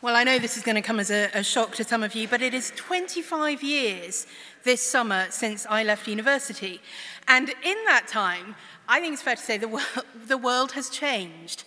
Well, 0.00 0.14
I 0.14 0.22
know 0.22 0.38
this 0.38 0.56
is 0.56 0.62
going 0.62 0.76
to 0.76 0.80
come 0.80 1.00
as 1.00 1.10
a, 1.10 1.28
a, 1.34 1.42
shock 1.42 1.74
to 1.74 1.82
some 1.82 2.04
of 2.04 2.14
you, 2.14 2.28
but 2.28 2.40
it 2.40 2.54
is 2.54 2.72
25 2.76 3.64
years 3.64 4.28
this 4.62 4.80
summer 4.80 5.26
since 5.30 5.66
I 5.68 5.82
left 5.82 6.06
university. 6.06 6.80
And 7.26 7.48
in 7.48 7.76
that 7.86 8.06
time, 8.06 8.54
I 8.86 9.00
think 9.00 9.14
it's 9.14 9.22
fair 9.22 9.34
to 9.34 9.42
say 9.42 9.58
the, 9.58 9.66
wor- 9.66 9.80
the 10.28 10.38
world 10.38 10.70
has 10.72 10.88
changed. 10.88 11.64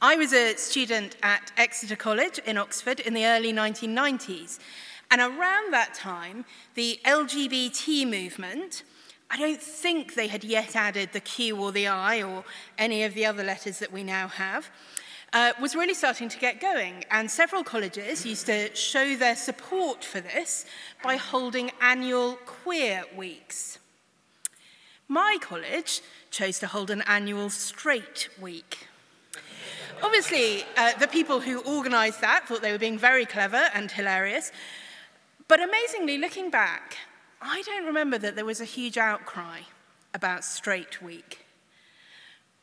I 0.00 0.16
was 0.16 0.32
a 0.32 0.56
student 0.56 1.16
at 1.22 1.52
Exeter 1.58 1.96
College 1.96 2.38
in 2.46 2.56
Oxford 2.56 2.98
in 2.98 3.12
the 3.12 3.26
early 3.26 3.52
1990s. 3.52 4.58
And 5.10 5.20
around 5.20 5.74
that 5.74 5.92
time, 5.92 6.46
the 6.76 6.98
LGBT 7.04 8.08
movement, 8.08 8.84
I 9.30 9.36
don't 9.36 9.60
think 9.60 10.14
they 10.14 10.28
had 10.28 10.44
yet 10.44 10.76
added 10.76 11.10
the 11.12 11.20
Q 11.20 11.58
or 11.58 11.72
the 11.72 11.88
I 11.88 12.22
or 12.22 12.44
any 12.78 13.04
of 13.04 13.12
the 13.12 13.26
other 13.26 13.44
letters 13.44 13.80
that 13.80 13.92
we 13.92 14.02
now 14.02 14.28
have 14.28 14.70
uh, 15.36 15.52
was 15.60 15.76
really 15.76 15.92
starting 15.92 16.30
to 16.30 16.38
get 16.38 16.62
going, 16.62 17.04
and 17.10 17.30
several 17.30 17.62
colleges 17.62 18.24
used 18.24 18.46
to 18.46 18.74
show 18.74 19.16
their 19.16 19.36
support 19.36 20.02
for 20.02 20.18
this 20.18 20.64
by 21.02 21.16
holding 21.16 21.70
annual 21.82 22.38
queer 22.46 23.04
weeks. 23.14 23.78
My 25.08 25.36
college 25.38 26.00
chose 26.30 26.58
to 26.60 26.66
hold 26.66 26.90
an 26.90 27.02
annual 27.02 27.50
straight 27.50 28.30
week. 28.40 28.88
Obviously, 30.02 30.64
uh, 30.78 30.94
the 30.98 31.06
people 31.06 31.40
who 31.40 31.62
organised 31.64 32.22
that 32.22 32.48
thought 32.48 32.62
they 32.62 32.72
were 32.72 32.78
being 32.78 32.98
very 32.98 33.26
clever 33.26 33.68
and 33.74 33.90
hilarious, 33.90 34.52
but 35.48 35.60
amazingly, 35.60 36.16
looking 36.16 36.48
back, 36.48 36.96
I 37.42 37.60
don't 37.66 37.84
remember 37.84 38.16
that 38.16 38.36
there 38.36 38.46
was 38.46 38.62
a 38.62 38.64
huge 38.64 38.96
outcry 38.96 39.60
about 40.14 40.46
straight 40.46 41.02
week. 41.02 41.45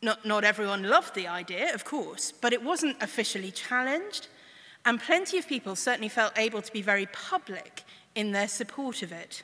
Not, 0.03 0.25
not 0.25 0.43
everyone 0.43 0.83
loved 0.83 1.15
the 1.15 1.29
idea, 1.29 1.73
of 1.73 1.85
course, 1.85 2.33
but 2.33 2.51
it 2.51 2.61
wasn't 2.61 3.01
officially 3.01 3.51
challenged, 3.51 4.27
and 4.85 4.99
plenty 4.99 5.37
of 5.37 5.47
people 5.47 5.77
certainly 5.77 6.09
felt 6.09 6.37
able 6.37 6.61
to 6.61 6.73
be 6.73 6.81
very 6.81 7.05
public 7.05 7.83
in 8.13 8.33
their 8.33 8.49
support 8.49 9.01
of 9.01 9.13
it. 9.13 9.43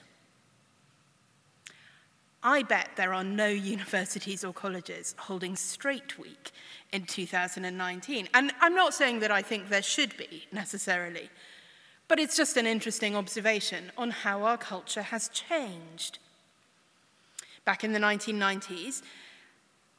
I 2.44 2.64
bet 2.64 2.90
there 2.98 3.14
are 3.14 3.24
no 3.24 3.48
universities 3.76 4.44
or 4.44 4.52
colleges 4.52 5.16
holding 5.18 5.56
Straight 5.56 6.20
Week 6.20 6.52
in 6.92 7.06
2019. 7.06 8.28
And 8.34 8.52
I'm 8.60 8.76
not 8.76 8.94
saying 8.94 9.20
that 9.22 9.32
I 9.32 9.42
think 9.42 9.70
there 9.70 9.82
should 9.82 10.18
be 10.18 10.46
necessarily, 10.52 11.30
but 12.10 12.20
it's 12.20 12.36
just 12.36 12.58
an 12.58 12.68
interesting 12.68 13.16
observation 13.16 13.94
on 13.98 14.12
how 14.12 14.44
our 14.44 14.58
culture 14.58 15.04
has 15.04 15.30
changed. 15.30 16.20
Back 17.64 17.86
in 17.86 17.94
the 17.94 18.00
1990s, 18.00 19.04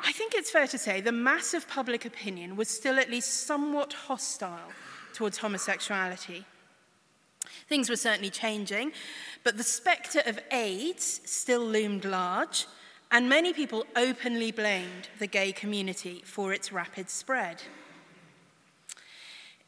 I 0.02 0.12
think 0.12 0.34
it's 0.34 0.50
fair 0.50 0.66
to 0.66 0.78
say 0.78 1.00
the 1.00 1.12
mass 1.12 1.54
of 1.54 1.68
public 1.68 2.04
opinion 2.04 2.56
was 2.56 2.68
still 2.68 2.98
at 2.98 3.10
least 3.10 3.46
somewhat 3.46 3.92
hostile 3.92 4.72
towards 5.12 5.38
homosexuality. 5.38 6.44
Things 7.68 7.90
were 7.90 7.96
certainly 7.96 8.30
changing, 8.30 8.92
but 9.44 9.56
the 9.56 9.62
spectre 9.62 10.22
of 10.26 10.38
AIDS 10.50 11.20
still 11.24 11.64
loomed 11.64 12.04
large, 12.04 12.66
and 13.10 13.28
many 13.28 13.52
people 13.52 13.86
openly 13.96 14.52
blamed 14.52 15.08
the 15.18 15.26
gay 15.26 15.52
community 15.52 16.22
for 16.24 16.52
its 16.52 16.72
rapid 16.72 17.10
spread. 17.10 17.62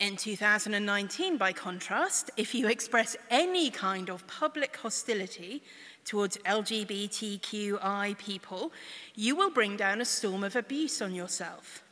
In 0.00 0.16
2019, 0.16 1.36
by 1.36 1.53
contrast, 1.53 2.30
if 2.36 2.55
you 2.55 2.66
express 2.66 3.16
any 3.30 3.70
kind 3.70 4.10
of 4.10 4.27
public 4.27 4.77
hostility 4.77 5.62
towards 6.05 6.36
LGBTQI 6.39 8.19
people, 8.19 8.72
you 9.14 9.36
will 9.36 9.50
bring 9.50 9.77
down 9.77 10.00
a 10.00 10.05
storm 10.05 10.44
of 10.44 10.56
abuse 10.56 11.00
on 11.00 11.14
yourself. 11.14 11.83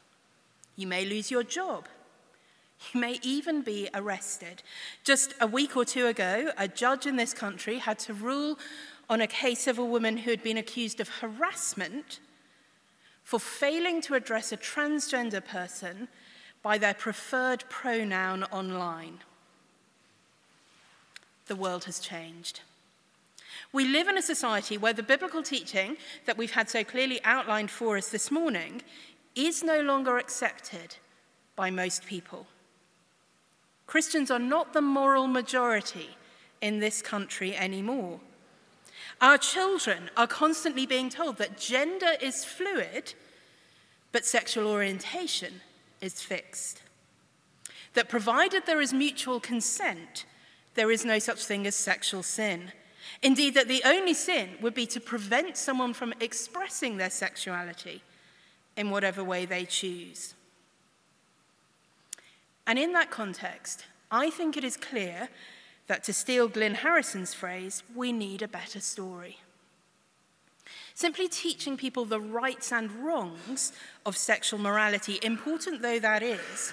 You 0.76 0.86
may 0.86 1.04
lose 1.04 1.30
your 1.30 1.42
job. 1.42 1.86
You 2.92 3.00
may 3.00 3.18
even 3.22 3.62
be 3.62 3.88
arrested. 3.94 4.62
Just 5.04 5.34
a 5.40 5.46
week 5.46 5.76
or 5.76 5.84
two 5.84 6.06
ago, 6.06 6.50
a 6.56 6.66
judge 6.66 7.06
in 7.06 7.16
this 7.16 7.34
country 7.34 7.78
had 7.78 7.98
to 8.00 8.14
rule 8.14 8.58
on 9.08 9.20
a 9.20 9.26
case 9.26 9.66
of 9.66 9.78
a 9.78 9.84
woman 9.84 10.18
who 10.18 10.30
had 10.30 10.42
been 10.42 10.56
accused 10.56 11.00
of 11.00 11.08
harassment 11.08 12.20
for 13.22 13.38
failing 13.38 14.00
to 14.02 14.14
address 14.14 14.50
a 14.52 14.56
transgender 14.56 15.44
person 15.44 16.08
by 16.62 16.78
their 16.78 16.94
preferred 16.94 17.64
pronoun 17.68 18.44
online. 18.44 19.18
The 21.46 21.56
world 21.56 21.84
has 21.84 21.98
changed. 21.98 22.60
We 23.72 23.84
live 23.86 24.08
in 24.08 24.18
a 24.18 24.22
society 24.22 24.76
where 24.76 24.92
the 24.92 25.02
biblical 25.02 25.42
teaching 25.42 25.96
that 26.26 26.36
we've 26.36 26.50
had 26.50 26.68
so 26.68 26.82
clearly 26.82 27.20
outlined 27.24 27.70
for 27.70 27.96
us 27.96 28.08
this 28.08 28.30
morning 28.30 28.82
is 29.36 29.62
no 29.62 29.80
longer 29.80 30.18
accepted 30.18 30.96
by 31.54 31.70
most 31.70 32.04
people. 32.04 32.46
Christians 33.86 34.30
are 34.30 34.40
not 34.40 34.72
the 34.72 34.80
moral 34.80 35.28
majority 35.28 36.16
in 36.60 36.80
this 36.80 37.00
country 37.00 37.56
anymore. 37.56 38.20
Our 39.20 39.38
children 39.38 40.10
are 40.16 40.26
constantly 40.26 40.86
being 40.86 41.08
told 41.08 41.38
that 41.38 41.58
gender 41.58 42.12
is 42.20 42.44
fluid, 42.44 43.14
but 44.12 44.24
sexual 44.24 44.66
orientation 44.66 45.60
is 46.00 46.22
fixed. 46.22 46.82
That 47.94 48.08
provided 48.08 48.66
there 48.66 48.80
is 48.80 48.92
mutual 48.92 49.40
consent, 49.40 50.24
there 50.74 50.90
is 50.90 51.04
no 51.04 51.18
such 51.18 51.44
thing 51.44 51.66
as 51.66 51.74
sexual 51.76 52.22
sin. 52.22 52.72
Indeed, 53.22 53.54
that 53.54 53.68
the 53.68 53.82
only 53.84 54.14
sin 54.14 54.50
would 54.60 54.74
be 54.74 54.86
to 54.86 55.00
prevent 55.00 55.56
someone 55.56 55.92
from 55.92 56.14
expressing 56.20 56.96
their 56.96 57.10
sexuality 57.10 58.02
in 58.76 58.90
whatever 58.90 59.22
way 59.22 59.44
they 59.44 59.66
choose. 59.66 60.34
And 62.66 62.78
in 62.78 62.92
that 62.92 63.10
context, 63.10 63.84
I 64.10 64.30
think 64.30 64.56
it 64.56 64.64
is 64.64 64.76
clear 64.76 65.28
that 65.86 66.04
to 66.04 66.12
steal 66.12 66.48
Glyn 66.48 66.74
Harrison's 66.76 67.34
phrase, 67.34 67.82
we 67.94 68.12
need 68.12 68.42
a 68.42 68.48
better 68.48 68.80
story. 68.80 69.38
Simply 70.94 71.28
teaching 71.28 71.76
people 71.76 72.04
the 72.04 72.20
rights 72.20 72.72
and 72.72 72.90
wrongs 73.04 73.72
of 74.06 74.16
sexual 74.16 74.60
morality, 74.60 75.18
important 75.22 75.82
though 75.82 75.98
that 75.98 76.22
is, 76.22 76.72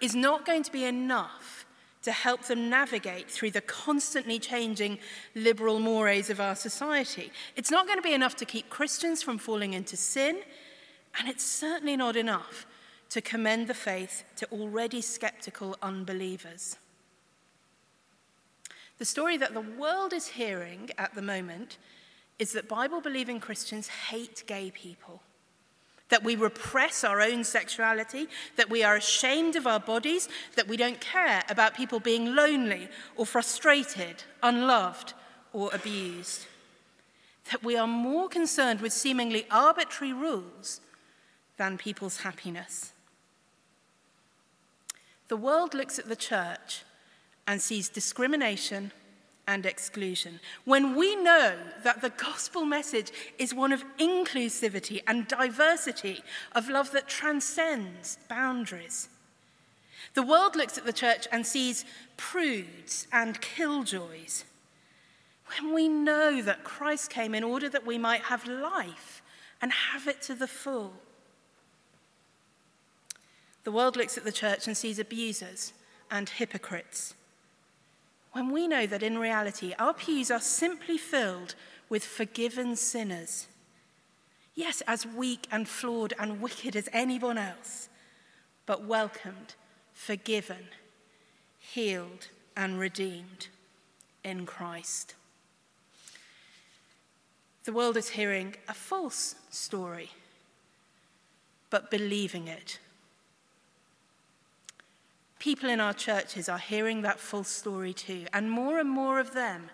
is 0.00 0.14
not 0.14 0.44
going 0.44 0.64
to 0.64 0.72
be 0.72 0.84
enough 0.84 1.61
to 2.02 2.12
help 2.12 2.42
them 2.42 2.68
navigate 2.68 3.30
through 3.30 3.52
the 3.52 3.60
constantly 3.60 4.38
changing 4.38 4.98
liberal 5.34 5.78
mores 5.78 6.30
of 6.30 6.40
our 6.40 6.54
society. 6.54 7.30
It's 7.56 7.70
not 7.70 7.86
going 7.86 7.98
to 7.98 8.02
be 8.02 8.14
enough 8.14 8.36
to 8.36 8.44
keep 8.44 8.68
Christians 8.68 9.22
from 9.22 9.38
falling 9.38 9.72
into 9.72 9.96
sin, 9.96 10.40
and 11.18 11.28
it's 11.28 11.44
certainly 11.44 11.96
not 11.96 12.16
enough 12.16 12.66
to 13.10 13.20
commend 13.20 13.68
the 13.68 13.74
faith 13.74 14.24
to 14.36 14.46
already 14.50 15.00
skeptical 15.00 15.76
unbelievers. 15.82 16.76
The 18.98 19.04
story 19.04 19.36
that 19.36 19.54
the 19.54 19.60
world 19.60 20.12
is 20.12 20.28
hearing 20.28 20.90
at 20.98 21.14
the 21.14 21.22
moment 21.22 21.78
is 22.38 22.52
that 22.52 22.68
Bible 22.68 23.00
believing 23.00 23.40
Christians 23.40 23.88
hate 23.88 24.44
gay 24.46 24.70
people 24.70 25.22
that 26.12 26.22
we 26.22 26.36
repress 26.36 27.04
our 27.04 27.22
own 27.22 27.42
sexuality, 27.42 28.28
that 28.56 28.68
we 28.68 28.82
are 28.82 28.96
ashamed 28.96 29.56
of 29.56 29.66
our 29.66 29.80
bodies, 29.80 30.28
that 30.56 30.68
we 30.68 30.76
don't 30.76 31.00
care 31.00 31.42
about 31.48 31.74
people 31.74 32.00
being 32.00 32.34
lonely 32.34 32.86
or 33.16 33.24
frustrated, 33.24 34.22
unloved, 34.42 35.14
or 35.54 35.70
abused. 35.72 36.44
That 37.50 37.64
we 37.64 37.78
are 37.78 37.86
more 37.86 38.28
concerned 38.28 38.82
with 38.82 38.92
seemingly 38.92 39.46
arbitrary 39.50 40.12
rules 40.12 40.82
than 41.56 41.78
people's 41.78 42.18
happiness. 42.18 42.92
The 45.28 45.38
world 45.38 45.72
looks 45.72 45.98
at 45.98 46.10
the 46.10 46.14
church 46.14 46.82
and 47.46 47.62
sees 47.62 47.88
discrimination 47.88 48.92
and 49.46 49.66
exclusion. 49.66 50.40
When 50.64 50.94
we 50.94 51.16
know 51.16 51.56
that 51.82 52.00
the 52.00 52.10
gospel 52.10 52.64
message 52.64 53.10
is 53.38 53.54
one 53.54 53.72
of 53.72 53.84
inclusivity 53.98 55.02
and 55.06 55.26
diversity, 55.26 56.22
of 56.52 56.68
love 56.68 56.92
that 56.92 57.08
transcends 57.08 58.18
boundaries. 58.28 59.08
The 60.14 60.22
world 60.22 60.56
looks 60.56 60.78
at 60.78 60.84
the 60.84 60.92
church 60.92 61.26
and 61.32 61.46
sees 61.46 61.84
prudes 62.16 63.06
and 63.12 63.40
killjoys. 63.40 64.44
When 65.58 65.74
we 65.74 65.88
know 65.88 66.40
that 66.42 66.64
Christ 66.64 67.10
came 67.10 67.34
in 67.34 67.44
order 67.44 67.68
that 67.68 67.86
we 67.86 67.98
might 67.98 68.22
have 68.22 68.46
life 68.46 69.22
and 69.60 69.72
have 69.72 70.06
it 70.06 70.22
to 70.22 70.34
the 70.34 70.46
full. 70.46 70.92
The 73.64 73.72
world 73.72 73.96
looks 73.96 74.18
at 74.18 74.24
the 74.24 74.32
church 74.32 74.66
and 74.66 74.76
sees 74.76 74.98
abusers 74.98 75.72
and 76.10 76.28
hypocrites 76.28 77.14
when 78.32 78.50
we 78.50 78.66
know 78.66 78.86
that 78.86 79.02
in 79.02 79.18
reality 79.18 79.74
our 79.78 79.94
pews 79.94 80.30
are 80.30 80.40
simply 80.40 80.98
filled 80.98 81.54
with 81.88 82.04
forgiven 82.04 82.74
sinners. 82.76 83.46
Yes, 84.54 84.82
as 84.86 85.06
weak 85.06 85.46
and 85.50 85.68
flawed 85.68 86.12
and 86.18 86.40
wicked 86.40 86.76
as 86.76 86.88
anyone 86.92 87.38
else, 87.38 87.88
but 88.66 88.84
welcomed, 88.84 89.54
forgiven, 89.92 90.68
healed, 91.58 92.28
and 92.56 92.78
redeemed 92.78 93.48
in 94.24 94.46
Christ. 94.46 95.14
The 97.64 97.72
world 97.72 97.96
is 97.96 98.10
hearing 98.10 98.56
a 98.68 98.74
false 98.74 99.36
story, 99.50 100.10
but 101.70 101.90
believing 101.90 102.48
it 102.48 102.78
people 105.42 105.68
in 105.68 105.80
our 105.80 105.92
churches 105.92 106.48
are 106.48 106.56
hearing 106.56 107.02
that 107.02 107.18
full 107.18 107.42
story 107.42 107.92
too, 107.92 108.24
and 108.32 108.48
more 108.48 108.78
and 108.78 108.88
more 108.88 109.18
of 109.18 109.34
them 109.34 109.68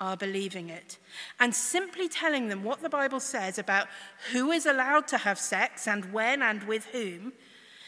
are 0.00 0.16
believing 0.16 0.70
it. 0.70 0.96
And 1.38 1.54
simply 1.54 2.08
telling 2.08 2.48
them 2.48 2.64
what 2.64 2.80
the 2.80 2.88
Bible 2.88 3.20
says 3.20 3.58
about 3.58 3.88
who 4.32 4.50
is 4.50 4.64
allowed 4.64 5.06
to 5.08 5.18
have 5.18 5.38
sex 5.38 5.86
and 5.86 6.10
when 6.10 6.40
and 6.40 6.62
with 6.62 6.86
whom, 6.86 7.34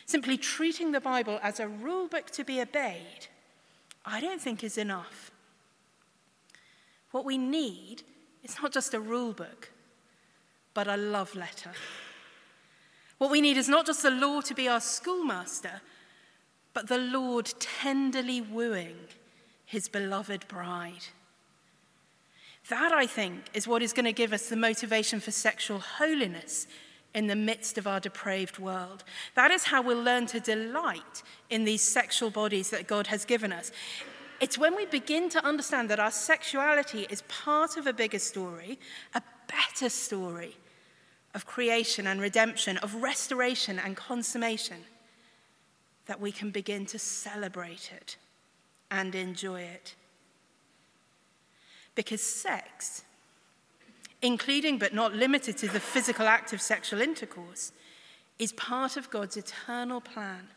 simply 0.04 0.36
treating 0.36 0.92
the 0.92 1.00
Bible 1.00 1.40
as 1.42 1.58
a 1.58 1.66
rule 1.66 2.06
book 2.06 2.28
to 2.32 2.44
be 2.44 2.60
obeyed, 2.60 3.28
I 4.04 4.20
don't 4.20 4.42
think 4.42 4.62
is 4.62 4.76
enough. 4.76 5.30
What 7.12 7.24
we 7.24 7.38
need 7.38 8.02
is 8.44 8.58
not 8.60 8.74
just 8.74 8.92
a 8.92 9.00
rule 9.00 9.32
book, 9.32 9.70
but 10.74 10.86
a 10.86 10.98
love 10.98 11.34
letter. 11.34 11.72
What 13.16 13.30
we 13.30 13.40
need 13.40 13.56
is 13.56 13.70
not 13.70 13.86
just 13.86 14.02
the 14.02 14.10
law 14.10 14.42
to 14.42 14.54
be 14.54 14.68
our 14.68 14.82
schoolmaster, 14.82 15.80
but 16.74 16.88
the 16.88 16.98
Lord 16.98 17.52
tenderly 17.58 18.40
wooing 18.40 18.96
his 19.66 19.88
beloved 19.88 20.46
bride. 20.48 21.06
That, 22.68 22.92
I 22.92 23.06
think, 23.06 23.44
is 23.54 23.66
what 23.66 23.82
is 23.82 23.92
going 23.92 24.04
to 24.04 24.12
give 24.12 24.32
us 24.32 24.48
the 24.48 24.56
motivation 24.56 25.20
for 25.20 25.30
sexual 25.30 25.78
holiness 25.78 26.66
in 27.14 27.26
the 27.26 27.36
midst 27.36 27.76
of 27.76 27.86
our 27.86 28.00
depraved 28.00 28.58
world. 28.58 29.04
That 29.34 29.50
is 29.50 29.64
how 29.64 29.82
we'll 29.82 30.02
learn 30.02 30.26
to 30.26 30.40
delight 30.40 31.22
in 31.50 31.64
these 31.64 31.82
sexual 31.82 32.30
bodies 32.30 32.70
that 32.70 32.86
God 32.86 33.08
has 33.08 33.24
given 33.24 33.52
us. 33.52 33.72
It's 34.40 34.58
when 34.58 34.74
we 34.74 34.86
begin 34.86 35.28
to 35.30 35.44
understand 35.44 35.88
that 35.90 36.00
our 36.00 36.10
sexuality 36.10 37.06
is 37.10 37.22
part 37.22 37.76
of 37.76 37.86
a 37.86 37.92
bigger 37.92 38.18
story, 38.18 38.78
a 39.14 39.22
better 39.48 39.88
story 39.88 40.56
of 41.34 41.46
creation 41.46 42.06
and 42.06 42.20
redemption, 42.20 42.76
of 42.78 42.94
restoration 42.96 43.78
and 43.78 43.96
consummation, 43.96 44.78
that 46.06 46.20
we 46.20 46.32
can 46.32 46.50
begin 46.50 46.86
to 46.86 46.98
celebrate 46.98 47.90
it 47.94 48.16
and 48.90 49.14
enjoy 49.14 49.62
it. 49.62 49.94
Because 51.94 52.22
sex, 52.22 53.02
including 54.20 54.78
but 54.78 54.94
not 54.94 55.14
limited 55.14 55.56
to 55.58 55.68
the 55.68 55.80
physical 55.80 56.26
act 56.26 56.52
of 56.52 56.60
sexual 56.60 57.00
intercourse, 57.00 57.72
is 58.38 58.52
part 58.52 58.96
of 58.96 59.10
God's 59.10 59.36
eternal 59.36 60.00
plan 60.00 60.48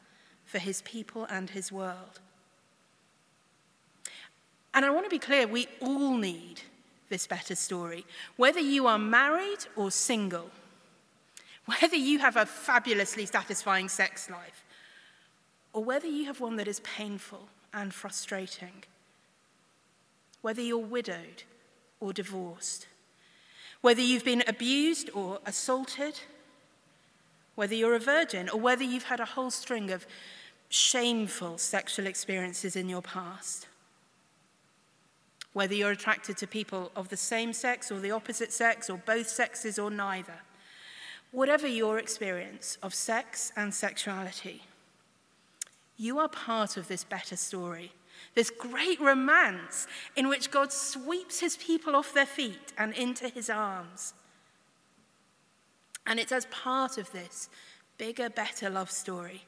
for 0.45 0.59
his 0.59 0.81
people 0.81 1.25
and 1.29 1.49
his 1.49 1.71
world. 1.71 2.19
And 4.73 4.83
I 4.83 4.89
want 4.89 5.05
to 5.05 5.09
be 5.09 5.19
clear 5.19 5.47
we 5.47 5.67
all 5.81 6.17
need 6.17 6.61
this 7.09 7.27
better 7.27 7.55
story. 7.55 8.05
Whether 8.35 8.59
you 8.59 8.87
are 8.87 8.99
married 8.99 9.65
or 9.75 9.89
single, 9.91 10.49
whether 11.65 11.95
you 11.95 12.19
have 12.19 12.35
a 12.35 12.45
fabulously 12.45 13.25
satisfying 13.25 13.87
sex 13.87 14.29
life, 14.29 14.64
or 15.75 15.83
whether 15.83 16.07
you 16.07 16.23
have 16.23 16.39
one 16.39 16.55
that 16.55 16.69
is 16.69 16.79
painful 16.79 17.49
and 17.73 17.93
frustrating, 17.93 18.85
whether 20.41 20.61
you're 20.61 20.77
widowed 20.77 21.43
or 21.99 22.13
divorced, 22.13 22.87
whether 23.81 23.99
you've 23.99 24.23
been 24.23 24.41
abused 24.47 25.09
or 25.13 25.39
assaulted, 25.45 26.21
whether 27.55 27.75
you're 27.75 27.93
a 27.93 27.99
virgin 27.99 28.47
or 28.47 28.57
whether 28.57 28.85
you've 28.85 29.03
had 29.03 29.19
a 29.19 29.25
whole 29.25 29.51
string 29.51 29.91
of 29.91 30.07
shameful 30.69 31.57
sexual 31.57 32.07
experiences 32.07 32.77
in 32.77 32.87
your 32.87 33.01
past, 33.01 33.67
whether 35.51 35.75
you're 35.75 35.91
attracted 35.91 36.37
to 36.37 36.47
people 36.47 36.89
of 36.95 37.09
the 37.09 37.17
same 37.17 37.51
sex 37.51 37.91
or 37.91 37.99
the 37.99 38.11
opposite 38.11 38.53
sex 38.53 38.89
or 38.89 38.97
both 39.05 39.27
sexes 39.27 39.77
or 39.77 39.91
neither, 39.91 40.39
whatever 41.33 41.67
your 41.67 41.99
experience 41.99 42.77
of 42.81 42.93
sex 42.93 43.51
and 43.57 43.73
sexuality, 43.73 44.61
you 45.97 46.19
are 46.19 46.27
part 46.27 46.77
of 46.77 46.87
this 46.87 47.03
better 47.03 47.35
story 47.35 47.91
this 48.33 48.49
great 48.49 48.99
romance 48.99 49.87
in 50.15 50.27
which 50.27 50.51
God 50.51 50.71
sweeps 50.71 51.39
his 51.39 51.57
people 51.57 51.95
off 51.95 52.13
their 52.13 52.25
feet 52.25 52.73
and 52.77 52.93
into 52.93 53.29
his 53.29 53.49
arms. 53.49 54.13
And 56.05 56.19
it's 56.19 56.31
as 56.31 56.45
part 56.47 56.97
of 56.97 57.11
this 57.11 57.49
bigger, 57.97 58.29
better 58.29 58.69
love 58.69 58.91
story 58.91 59.43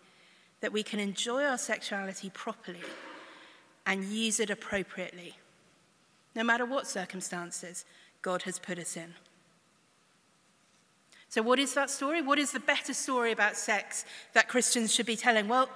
that 0.62 0.72
we 0.72 0.84
can 0.84 1.00
enjoy 1.00 1.44
our 1.44 1.58
sexuality 1.58 2.32
properly 2.34 2.82
and 3.86 4.04
use 4.06 4.40
it 4.40 4.50
appropriately, 4.50 5.36
no 6.34 6.44
matter 6.44 6.66
what 6.66 6.88
circumstances 6.88 7.86
God 8.22 8.44
has 8.44 8.58
put 8.58 8.80
us 8.80 8.98
in. 8.98 9.14
So, 11.30 11.42
what 11.42 11.60
is 11.60 11.74
that 11.74 11.90
story? 11.90 12.22
What 12.22 12.40
is 12.40 12.52
the 12.52 12.60
better 12.60 12.94
story 12.94 13.34
about 13.34 13.58
sex 13.58 14.06
that 14.34 14.48
Christians 14.48 14.94
should 14.94 15.06
be 15.06 15.18
telling? 15.18 15.48
Well, 15.48 15.70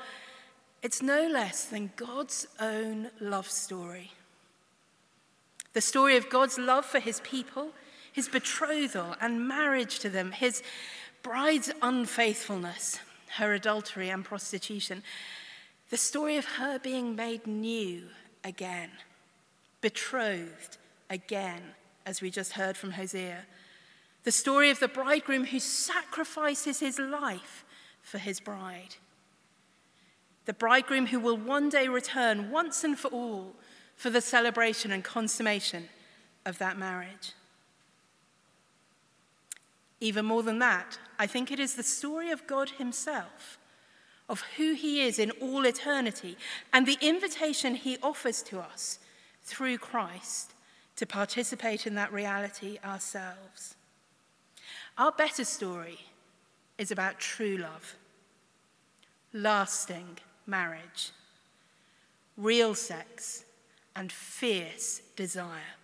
it's 0.81 1.01
no 1.01 1.27
less 1.27 1.65
than 1.65 1.91
God's 1.95 2.47
own 2.59 3.09
love 3.19 3.49
story. 3.49 4.11
The 5.73 5.81
story 5.81 6.17
of 6.17 6.29
God's 6.29 6.57
love 6.57 6.85
for 6.85 6.99
his 6.99 7.21
people, 7.21 7.69
his 8.11 8.27
betrothal 8.27 9.15
and 9.21 9.47
marriage 9.47 9.99
to 9.99 10.09
them, 10.09 10.31
his 10.31 10.63
bride's 11.23 11.71
unfaithfulness, 11.81 12.99
her 13.37 13.53
adultery 13.53 14.09
and 14.09 14.25
prostitution. 14.25 15.03
The 15.91 15.97
story 15.97 16.37
of 16.37 16.45
her 16.45 16.79
being 16.79 17.15
made 17.15 17.45
new 17.45 18.03
again, 18.43 18.89
betrothed 19.81 20.77
again, 21.09 21.61
as 22.05 22.21
we 22.21 22.31
just 22.31 22.53
heard 22.53 22.75
from 22.75 22.91
Hosea. 22.91 23.43
The 24.23 24.31
story 24.31 24.71
of 24.71 24.79
the 24.79 24.87
bridegroom 24.87 25.45
who 25.45 25.59
sacrifices 25.59 26.79
his 26.79 26.97
life 26.97 27.63
for 28.01 28.17
his 28.17 28.39
bride 28.39 28.95
the 30.45 30.53
bridegroom 30.53 31.07
who 31.07 31.19
will 31.19 31.37
one 31.37 31.69
day 31.69 31.87
return 31.87 32.51
once 32.51 32.83
and 32.83 32.97
for 32.97 33.09
all 33.09 33.53
for 33.95 34.09
the 34.09 34.21
celebration 34.21 34.91
and 34.91 35.03
consummation 35.03 35.87
of 36.45 36.57
that 36.57 36.77
marriage. 36.77 37.33
Even 39.99 40.25
more 40.25 40.41
than 40.41 40.57
that, 40.59 40.97
I 41.19 41.27
think 41.27 41.51
it 41.51 41.59
is 41.59 41.75
the 41.75 41.83
story 41.83 42.31
of 42.31 42.47
God 42.47 42.71
Himself, 42.71 43.59
of 44.27 44.41
who 44.57 44.73
He 44.73 45.03
is 45.03 45.19
in 45.19 45.29
all 45.31 45.65
eternity, 45.65 46.35
and 46.73 46.87
the 46.87 46.97
invitation 47.01 47.75
He 47.75 47.99
offers 48.01 48.41
to 48.43 48.59
us 48.59 48.97
through 49.43 49.77
Christ 49.77 50.53
to 50.95 51.05
participate 51.05 51.85
in 51.85 51.93
that 51.95 52.11
reality 52.11 52.79
ourselves. 52.83 53.75
Our 54.97 55.11
better 55.11 55.45
story 55.45 55.99
is 56.79 56.89
about 56.89 57.19
true 57.19 57.57
love, 57.57 57.95
lasting 59.33 60.17
marriage, 60.51 61.09
real 62.37 62.75
sex, 62.75 63.45
and 63.95 64.11
fierce 64.11 65.01
desire. 65.15 65.75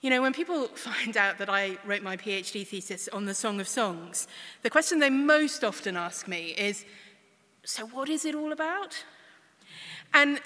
You 0.00 0.08
know, 0.10 0.22
when 0.22 0.32
people 0.32 0.66
find 0.74 1.16
out 1.16 1.38
that 1.38 1.48
I 1.48 1.78
wrote 1.84 2.02
my 2.02 2.16
PhD 2.16 2.66
thesis 2.66 3.08
on 3.08 3.26
the 3.26 3.34
Song 3.34 3.60
of 3.60 3.68
Songs, 3.68 4.26
the 4.62 4.70
question 4.70 4.98
they 4.98 5.10
most 5.10 5.62
often 5.62 5.96
ask 5.96 6.26
me 6.26 6.54
is 6.58 6.84
so, 7.62 7.86
what 7.86 8.08
is 8.08 8.24
it 8.24 8.34
all 8.34 8.52
about? 8.52 9.04
And 10.14 10.40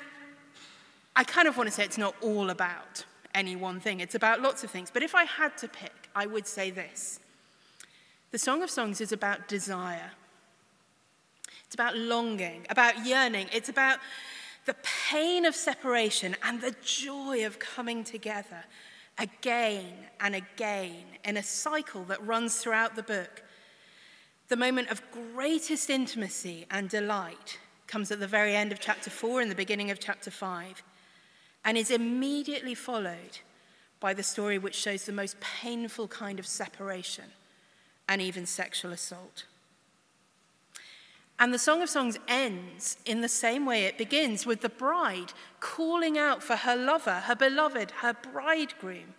I 1.16 1.22
kind 1.24 1.46
of 1.46 1.56
want 1.56 1.68
to 1.68 1.74
say 1.74 1.84
it's 1.84 1.96
not 1.96 2.16
all 2.20 2.50
about 2.50 3.04
any 3.34 3.56
one 3.56 3.80
thing, 3.80 4.00
it's 4.00 4.14
about 4.14 4.42
lots 4.42 4.64
of 4.64 4.70
things. 4.70 4.90
But 4.92 5.02
if 5.02 5.14
I 5.14 5.24
had 5.24 5.56
to 5.58 5.68
pick, 5.68 6.08
I 6.14 6.26
would 6.26 6.46
say 6.46 6.70
this 6.70 7.20
The 8.32 8.38
Song 8.38 8.62
of 8.62 8.70
Songs 8.70 9.00
is 9.00 9.12
about 9.12 9.48
desire. 9.48 10.10
It's 11.74 11.80
about 11.80 11.98
longing, 11.98 12.64
about 12.70 13.04
yearning. 13.04 13.48
It's 13.52 13.68
about 13.68 13.98
the 14.64 14.76
pain 15.10 15.44
of 15.44 15.56
separation 15.56 16.36
and 16.44 16.60
the 16.60 16.72
joy 16.84 17.44
of 17.44 17.58
coming 17.58 18.04
together 18.04 18.62
again 19.18 19.92
and 20.20 20.36
again 20.36 21.02
in 21.24 21.36
a 21.36 21.42
cycle 21.42 22.04
that 22.04 22.24
runs 22.24 22.58
throughout 22.58 22.94
the 22.94 23.02
book. 23.02 23.42
The 24.46 24.56
moment 24.56 24.88
of 24.88 25.02
greatest 25.10 25.90
intimacy 25.90 26.64
and 26.70 26.88
delight 26.88 27.58
comes 27.88 28.12
at 28.12 28.20
the 28.20 28.28
very 28.28 28.54
end 28.54 28.70
of 28.70 28.78
chapter 28.78 29.10
4 29.10 29.40
and 29.40 29.50
the 29.50 29.56
beginning 29.56 29.90
of 29.90 29.98
chapter 29.98 30.30
5, 30.30 30.80
and 31.64 31.76
is 31.76 31.90
immediately 31.90 32.76
followed 32.76 33.40
by 33.98 34.14
the 34.14 34.22
story 34.22 34.58
which 34.58 34.76
shows 34.76 35.06
the 35.06 35.12
most 35.12 35.40
painful 35.40 36.06
kind 36.06 36.38
of 36.38 36.46
separation 36.46 37.32
and 38.08 38.22
even 38.22 38.46
sexual 38.46 38.92
assault. 38.92 39.46
And 41.38 41.52
the 41.52 41.58
Song 41.58 41.82
of 41.82 41.90
Songs 41.90 42.18
ends 42.28 42.96
in 43.04 43.20
the 43.20 43.28
same 43.28 43.66
way 43.66 43.84
it 43.84 43.98
begins 43.98 44.46
with 44.46 44.60
the 44.60 44.68
bride 44.68 45.32
calling 45.60 46.16
out 46.16 46.42
for 46.42 46.56
her 46.56 46.76
lover, 46.76 47.20
her 47.20 47.34
beloved, 47.34 47.90
her 48.02 48.14
bridegroom 48.14 49.14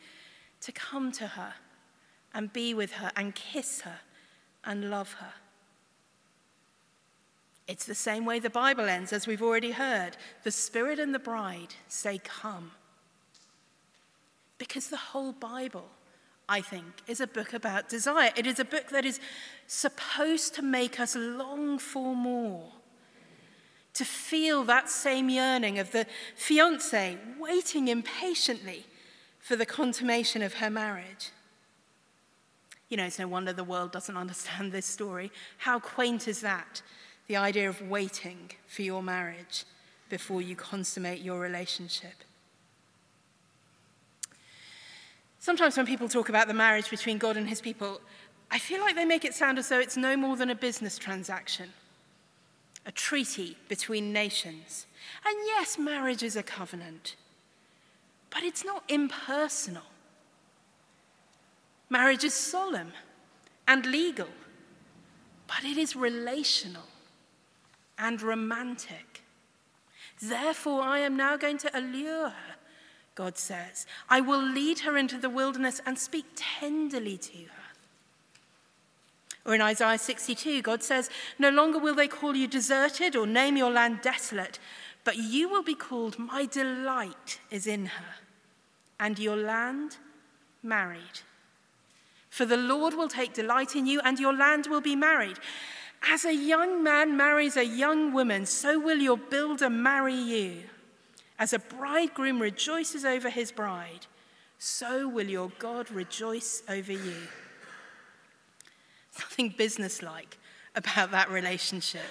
to 0.62 0.72
come 0.72 1.12
to 1.14 1.28
her 1.28 1.54
and 2.34 2.54
be 2.54 2.74
with 2.74 2.94
her 2.94 3.12
and 3.16 3.36
kiss 3.36 3.82
her 3.82 4.00
and 4.64 4.90
love 4.90 5.14
her. 5.14 5.34
It's 7.68 7.86
the 7.86 7.96
same 7.96 8.26
way 8.26 8.40
the 8.40 8.50
Bible 8.50 8.86
ends, 8.86 9.12
as 9.12 9.26
we've 9.26 9.42
already 9.42 9.72
heard. 9.72 10.18
The 10.44 10.52
Spirit 10.52 11.00
and 11.00 11.14
the 11.14 11.20
bride 11.20 11.74
say, 11.88 12.20
Come. 12.24 12.72
Because 14.58 14.88
the 14.88 14.98
whole 14.98 15.34
Bible 15.34 15.90
I 16.48 16.62
think, 16.62 16.86
is 17.08 17.20
a 17.20 17.28
book 17.28 17.54
about 17.54 17.90
desire. 17.90 18.32
It 18.36 18.46
is 18.46 18.60
a 18.60 18.66
book 18.66 18.90
that 18.90 19.06
is 19.06 19.20
supposed 19.68 20.54
to 20.56 20.62
make 20.62 21.00
us 21.00 21.16
long 21.16 21.80
for 21.80 22.16
more 22.16 22.72
to 23.96 24.06
feel 24.06 24.64
that 24.66 24.90
same 24.90 25.30
yearning 25.30 25.80
of 25.80 25.92
the 25.92 26.06
fiance 26.36 27.18
waiting 27.40 27.88
impatiently 27.88 28.86
for 29.40 29.56
the 29.56 29.66
consummation 29.66 30.42
of 30.42 30.56
her 30.56 30.70
marriage. 30.70 31.32
You 32.90 32.98
know, 32.98 33.06
it's 33.06 33.18
no 33.18 33.28
wonder 33.28 33.54
the 33.54 33.64
world 33.64 33.92
doesn't 33.92 34.18
understand 34.18 34.72
this 34.72 34.86
story. 34.86 35.32
How 35.58 35.80
quaint 35.80 36.28
is 36.28 36.42
that? 36.42 36.82
The 37.28 37.38
idea 37.38 37.70
of 37.70 37.82
waiting 37.82 38.52
for 38.68 38.82
your 38.82 39.02
marriage 39.02 39.64
before 40.10 40.42
you 40.42 40.56
consummate 40.56 41.22
your 41.22 41.40
relationship. 41.40 42.24
Sometimes 45.46 45.78
when 45.78 45.86
people 45.86 46.10
talk 46.10 46.30
about 46.30 46.48
the 46.48 46.56
marriage 46.56 46.90
between 46.90 47.20
God 47.20 47.38
and 47.38 47.48
his 47.48 47.62
people, 47.62 48.02
I 48.50 48.58
feel 48.58 48.80
like 48.80 48.96
they 48.96 49.06
make 49.06 49.24
it 49.24 49.36
sound 49.36 49.60
as 49.60 49.70
though 49.70 49.78
it's 49.78 49.96
no 49.96 50.18
more 50.18 50.36
than 50.36 50.50
a 50.50 50.56
business 50.56 50.98
transaction, 50.98 51.70
a 52.88 52.92
treaty 52.92 53.56
between 53.68 54.12
nations. 54.12 54.88
And 55.24 55.36
yes, 55.46 55.78
marriage 55.78 56.24
is 56.24 56.36
a 56.36 56.42
covenant, 56.42 57.16
but 58.32 58.42
it's 58.42 58.66
not 58.66 58.86
impersonal. 58.90 59.84
Marriage 61.92 62.24
is 62.24 62.34
solemn 62.34 62.94
and 63.68 63.86
legal, 63.86 64.30
but 65.46 65.64
it 65.64 65.78
is 65.78 65.96
relational 65.96 66.88
and 68.00 68.20
romantic. 68.20 69.22
Therefore, 70.20 70.82
I 70.82 71.02
am 71.02 71.16
now 71.16 71.38
going 71.38 71.60
to 71.60 71.78
allure 71.78 72.30
her, 72.30 72.55
God 73.16 73.38
says. 73.38 73.86
I 74.10 74.22
will 74.22 74.42
lead 74.42 74.80
her 74.80 74.98
into 74.98 75.18
the 75.18 75.30
wilderness 75.30 75.82
and 75.86 75.98
speak 75.98 76.26
tenderly 76.36 77.18
to 77.18 77.38
her. 77.38 77.66
Or 79.46 79.56
in 79.56 79.62
Isaiah 79.62 79.98
62, 79.98 80.62
God 80.62 80.84
says, 80.84 81.10
No 81.40 81.50
longer 81.50 81.80
will 81.80 81.96
they 81.96 82.08
call 82.08 82.36
you 82.36 82.48
deserted 82.48 83.16
or 83.16 83.26
name 83.26 83.58
your 83.58 83.72
land 83.72 84.00
desolate, 84.02 84.60
but 85.04 85.18
you 85.18 85.48
will 85.48 85.64
be 85.64 85.76
called, 85.76 86.18
My 86.18 86.46
delight 86.46 87.40
is 87.52 87.68
in 87.68 87.86
her, 87.86 88.16
and 89.00 89.20
your 89.20 89.38
land 89.38 89.98
married. 90.64 91.22
For 92.30 92.46
the 92.46 92.58
Lord 92.58 92.96
will 92.96 93.08
take 93.08 93.34
delight 93.34 93.76
in 93.76 93.86
you, 93.86 94.02
and 94.04 94.20
your 94.20 94.34
land 94.34 94.68
will 94.68 94.82
be 94.82 94.96
married. 94.96 95.38
As 96.12 96.26
a 96.26 96.36
young 96.36 96.84
man 96.84 97.16
marries 97.16 97.56
a 97.56 97.66
young 97.66 98.14
woman, 98.14 98.46
so 98.46 98.80
will 98.80 98.98
your 98.98 99.18
builder 99.18 99.70
marry 99.70 100.16
you. 100.16 100.64
As 101.38 101.52
a 101.52 101.60
bridegroom 101.60 102.42
rejoices 102.42 103.04
over 103.04 103.30
his 103.30 103.52
bride, 103.52 104.08
so 104.58 105.08
will 105.08 105.28
your 105.28 105.52
God 105.60 105.92
rejoice 105.92 106.64
over 106.70 106.94
you. 106.94 107.28
Nothing 109.20 109.54
businesslike 109.58 110.38
about 110.76 111.12
that 111.12 111.30
relationship. 111.30 112.06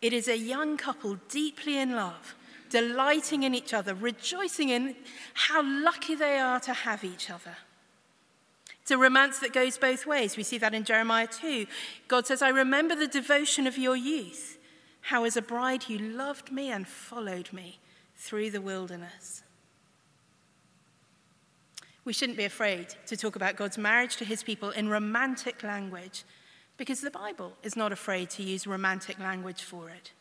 It 0.00 0.12
is 0.12 0.28
a 0.28 0.36
young 0.36 0.76
couple 0.76 1.16
deeply 1.28 1.78
in 1.78 1.92
love, 1.92 2.34
delighting 2.70 3.42
in 3.42 3.54
each 3.54 3.72
other, 3.72 3.94
rejoicing 3.94 4.70
in 4.70 4.96
how 5.34 5.62
lucky 5.62 6.14
they 6.14 6.38
are 6.38 6.60
to 6.60 6.72
have 6.72 7.04
each 7.04 7.30
other. 7.30 7.56
It's 8.82 8.90
a 8.90 8.98
romance 8.98 9.38
that 9.38 9.54
goes 9.54 9.78
both 9.78 10.06
ways. 10.06 10.36
We 10.36 10.42
see 10.42 10.58
that 10.58 10.74
in 10.74 10.84
Jeremiah 10.84 11.26
2. 11.26 11.66
God 12.06 12.26
says, 12.26 12.42
I 12.42 12.50
remember 12.50 12.94
the 12.94 13.06
devotion 13.06 13.66
of 13.66 13.78
your 13.78 13.96
youth, 13.96 14.58
how 15.02 15.24
as 15.24 15.38
a 15.38 15.42
bride 15.42 15.88
you 15.88 15.98
loved 15.98 16.52
me 16.52 16.70
and 16.70 16.86
followed 16.86 17.50
me 17.50 17.78
through 18.16 18.50
the 18.50 18.60
wilderness. 18.60 19.42
We 22.04 22.12
shouldn't 22.12 22.38
be 22.38 22.44
afraid 22.44 22.88
to 23.06 23.16
talk 23.16 23.36
about 23.36 23.56
God's 23.56 23.78
marriage 23.78 24.16
to 24.16 24.24
his 24.24 24.42
people 24.42 24.70
in 24.70 24.88
romantic 24.88 25.62
language 25.62 26.24
because 26.76 27.00
the 27.00 27.10
Bible 27.10 27.52
is 27.62 27.76
not 27.76 27.92
afraid 27.92 28.30
to 28.30 28.42
use 28.42 28.66
romantic 28.66 29.18
language 29.18 29.62
for 29.62 29.88
it. 29.88 30.12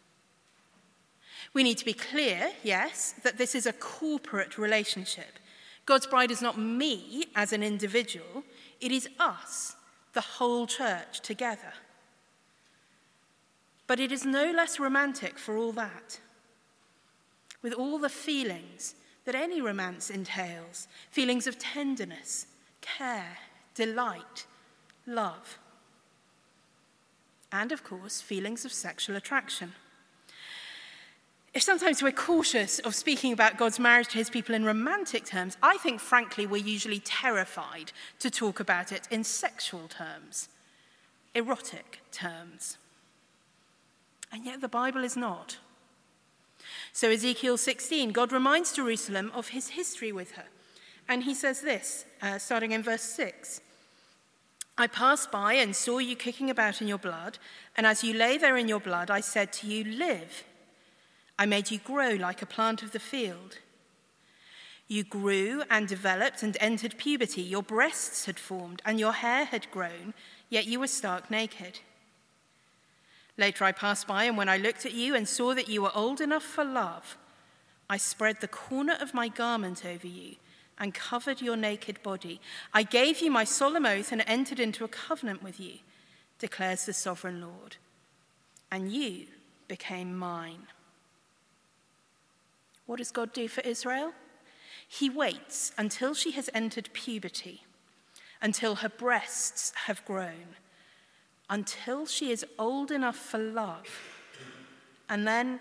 We 1.54 1.64
need 1.64 1.78
to 1.80 1.86
be 1.86 1.94
clear, 1.94 2.52
yes, 2.64 3.16
that 3.24 3.38
this 3.38 3.54
is 3.54 3.66
a 3.66 3.74
corporate 3.74 4.58
relationship. 4.58 5.40
God's 5.86 6.08
bride 6.08 6.32
is 6.32 6.42
not 6.42 6.58
me 6.58 7.26
as 7.36 7.52
an 7.52 7.64
individual, 7.64 8.44
it 8.80 8.92
is 8.92 9.10
us, 9.20 9.76
the 10.14 10.22
whole 10.22 10.66
church 10.66 11.20
together. 11.20 11.74
But 13.88 14.00
it 14.00 14.12
is 14.12 14.26
no 14.26 14.52
less 14.52 14.80
romantic 14.80 15.38
for 15.38 15.58
all 15.58 15.74
that. 15.74 16.20
With 17.64 17.74
all 17.74 17.98
the 17.98 18.10
feelings 18.10 18.94
that 19.26 19.34
any 19.34 19.62
romance 19.62 20.12
entails 20.12 20.88
feelings 21.10 21.48
of 21.48 21.58
tenderness, 21.58 22.46
care, 22.82 23.38
delight, 23.74 24.46
love, 25.08 25.58
and 27.52 27.72
of 27.72 27.84
course, 27.84 28.20
feelings 28.20 28.66
of 28.66 28.74
sexual 28.74 29.16
attraction. 29.16 29.74
If 31.54 31.62
sometimes 31.62 32.02
we're 32.02 32.12
cautious 32.12 32.80
of 32.80 32.96
speaking 32.96 33.32
about 33.32 33.58
God's 33.58 33.80
marriage 33.80 34.08
to 34.10 34.18
his 34.18 34.32
people 34.32 34.56
in 34.56 34.66
romantic 34.66 35.24
terms, 35.24 35.56
I 35.62 35.78
think, 35.78 36.00
frankly, 36.00 36.48
we're 36.48 36.66
usually 36.66 37.00
terrified 37.00 37.92
to 38.20 38.32
talk 38.32 38.60
about 38.60 38.92
it 38.92 39.08
in 39.12 39.24
sexual 39.24 39.88
terms, 39.88 40.50
erotic 41.36 42.00
terms. 42.12 42.78
And 44.32 44.46
yet 44.46 44.62
the 44.62 44.68
Bible 44.68 45.04
is 45.04 45.16
not. 45.16 45.58
So, 46.94 47.10
Ezekiel 47.10 47.58
16, 47.58 48.12
God 48.12 48.32
reminds 48.32 48.74
Jerusalem 48.74 49.32
of 49.34 49.50
his 49.50 49.70
history 49.70 50.12
with 50.12 50.34
her. 50.34 50.46
And 51.10 51.24
he 51.24 51.34
says 51.34 51.62
this, 51.62 52.06
uh, 52.22 52.38
starting 52.38 52.72
in 52.72 52.84
verse 52.84 53.02
6 53.02 53.62
I 54.78 54.88
passed 54.88 55.32
by 55.32 55.54
and 55.54 55.76
saw 55.76 55.98
you 55.98 56.16
kicking 56.16 56.50
about 56.50 56.82
in 56.82 56.88
your 56.88 56.98
blood, 56.98 57.38
and 57.76 57.86
as 57.86 58.04
you 58.04 58.14
lay 58.14 58.38
there 58.38 58.58
in 58.58 58.68
your 58.68 58.80
blood, 58.80 59.12
I 59.12 59.20
said 59.22 59.52
to 59.54 59.68
you, 59.68 59.84
Live. 59.84 60.44
I 61.38 61.48
made 61.48 61.72
you 61.72 61.80
grow 61.80 62.12
like 62.12 62.42
a 62.42 62.48
plant 62.48 62.84
of 62.84 62.92
the 62.92 63.00
field. 63.00 63.58
You 64.88 65.04
grew 65.04 65.64
and 65.70 65.88
developed 65.88 66.44
and 66.44 66.56
entered 66.60 66.98
puberty. 66.98 67.42
Your 67.42 67.64
breasts 67.64 68.26
had 68.26 68.38
formed, 68.38 68.82
and 68.86 69.00
your 69.00 69.14
hair 69.14 69.46
had 69.46 69.72
grown, 69.72 70.14
yet 70.50 70.68
you 70.68 70.80
were 70.80 70.88
stark 70.88 71.32
naked. 71.32 71.80
Later 73.38 73.66
I 73.66 73.72
passed 73.72 74.08
by, 74.08 74.26
and 74.26 74.38
when 74.38 74.50
I 74.50 74.58
looked 74.58 74.86
at 74.86 74.94
you 74.94 75.16
and 75.16 75.28
saw 75.28 75.54
that 75.56 75.70
you 75.70 75.82
were 75.82 75.96
old 75.96 76.22
enough 76.22 76.44
for 76.44 76.64
love, 76.64 77.18
I 77.90 77.98
spread 77.98 78.42
the 78.42 78.48
corner 78.48 78.96
of 79.00 79.14
my 79.14 79.28
garment 79.28 79.86
over 79.86 80.08
you 80.08 80.36
and 80.78 80.94
covered 80.94 81.42
your 81.42 81.58
naked 81.58 82.02
body. 82.04 82.40
I 82.74 82.84
gave 82.84 83.22
you 83.22 83.32
my 83.32 83.44
solemn 83.44 83.86
oath 83.86 84.12
and 84.12 84.24
entered 84.28 84.60
into 84.60 84.84
a 84.84 84.88
covenant 84.88 85.44
with 85.44 85.60
you, 85.60 85.80
declares 86.40 86.86
the 86.86 86.94
sovereign 86.94 87.42
Lord. 87.42 87.78
And 88.72 88.92
you 88.92 89.28
became 89.68 90.18
mine. 90.18 90.68
What 92.86 92.98
does 92.98 93.12
God 93.12 93.34
do 93.34 93.48
for 93.48 93.62
Israel? 93.62 94.14
He 94.88 95.10
waits 95.10 95.72
until 95.78 96.14
she 96.14 96.32
has 96.32 96.50
entered 96.54 96.90
puberty, 96.94 97.64
until 98.42 98.76
her 98.76 98.90
breasts 98.90 99.74
have 99.86 100.06
grown 100.06 100.56
until 101.54 102.08
she 102.08 102.32
is 102.32 102.44
old 102.58 102.90
enough 102.90 103.16
for 103.16 103.38
love. 103.38 103.86
And 105.08 105.28
then, 105.28 105.60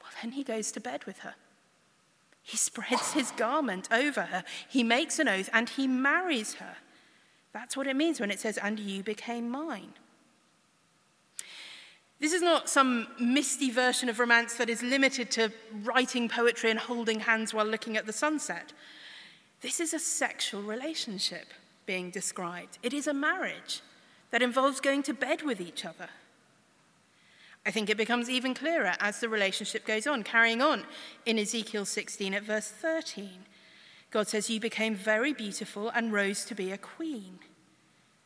well, 0.00 0.12
then 0.22 0.30
he 0.30 0.44
goes 0.44 0.70
to 0.72 0.80
bed 0.80 1.04
with 1.06 1.18
her. 1.18 1.34
He 2.40 2.56
spreads 2.56 3.12
his 3.12 3.32
garment 3.32 3.88
over 3.90 4.22
her. 4.22 4.44
He 4.68 4.84
makes 4.84 5.18
an 5.18 5.26
oath 5.26 5.50
and 5.52 5.68
he 5.68 5.88
marries 5.88 6.54
her. 6.54 6.76
That's 7.52 7.76
what 7.76 7.88
it 7.88 7.96
means 7.96 8.20
when 8.20 8.30
it 8.30 8.38
says, 8.38 8.58
and 8.58 8.78
you 8.78 9.02
became 9.02 9.50
mine. 9.50 9.94
This 12.20 12.32
is 12.32 12.40
not 12.40 12.68
some 12.68 13.08
misty 13.18 13.72
version 13.72 14.08
of 14.08 14.20
romance 14.20 14.54
that 14.54 14.70
is 14.70 14.84
limited 14.84 15.32
to 15.32 15.50
writing 15.82 16.28
poetry 16.28 16.70
and 16.70 16.78
holding 16.78 17.18
hands 17.18 17.52
while 17.52 17.66
looking 17.66 17.96
at 17.96 18.06
the 18.06 18.12
sunset. 18.12 18.72
This 19.62 19.80
is 19.80 19.92
a 19.92 19.98
sexual 19.98 20.62
relationship 20.62 21.46
being 21.86 22.12
described, 22.12 22.78
it 22.84 22.92
is 22.92 23.08
a 23.08 23.14
marriage 23.14 23.80
that 24.36 24.42
involves 24.42 24.82
going 24.82 25.02
to 25.02 25.14
bed 25.14 25.40
with 25.40 25.62
each 25.62 25.86
other. 25.86 26.10
I 27.64 27.70
think 27.70 27.88
it 27.88 27.96
becomes 27.96 28.28
even 28.28 28.52
clearer 28.52 28.92
as 29.00 29.18
the 29.18 29.30
relationship 29.30 29.86
goes 29.86 30.06
on, 30.06 30.24
carrying 30.24 30.60
on 30.60 30.84
in 31.24 31.38
Ezekiel 31.38 31.86
16 31.86 32.34
at 32.34 32.42
verse 32.42 32.68
13. 32.68 33.30
God 34.10 34.28
says, 34.28 34.50
You 34.50 34.60
became 34.60 34.94
very 34.94 35.32
beautiful 35.32 35.88
and 35.88 36.12
rose 36.12 36.44
to 36.44 36.54
be 36.54 36.70
a 36.70 36.76
queen. 36.76 37.38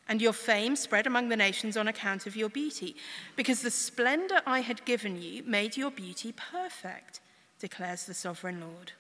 And 0.09 0.21
your 0.21 0.33
fame 0.33 0.75
spread 0.75 1.07
among 1.07 1.29
the 1.29 1.37
nations 1.37 1.77
on 1.77 1.87
account 1.87 2.27
of 2.27 2.35
your 2.35 2.49
beauty, 2.49 2.97
because 3.37 3.63
the 3.63 3.71
splendor 3.71 4.41
I 4.45 4.63
had 4.63 4.85
given 4.85 5.23
you 5.23 5.45
made 5.45 5.77
your 5.77 5.93
beauty 5.93 6.33
perfect, 6.33 7.21
declares 7.61 8.07
the 8.07 8.15
sovereign 8.15 8.61
Lord. 8.61 8.91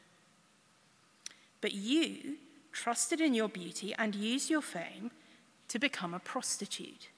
But 1.60 1.72
you 1.72 2.36
trusted 2.70 3.20
in 3.20 3.34
your 3.34 3.48
beauty 3.48 3.96
and 3.98 4.14
used 4.14 4.48
your 4.48 4.62
fame 4.62 5.10
to 5.70 5.78
become 5.78 6.12
a 6.12 6.18
prostitute. 6.18 7.08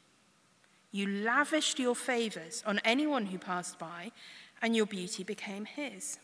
You 0.93 1.09
lavished 1.09 1.79
your 1.79 1.97
favors 1.97 2.63
on 2.67 2.81
anyone 2.85 3.27
who 3.27 3.39
passed 3.39 3.79
by, 3.79 4.13
and 4.61 4.77
your 4.77 4.87
beauty 4.87 5.25
became 5.25 5.65
his. 5.65 6.19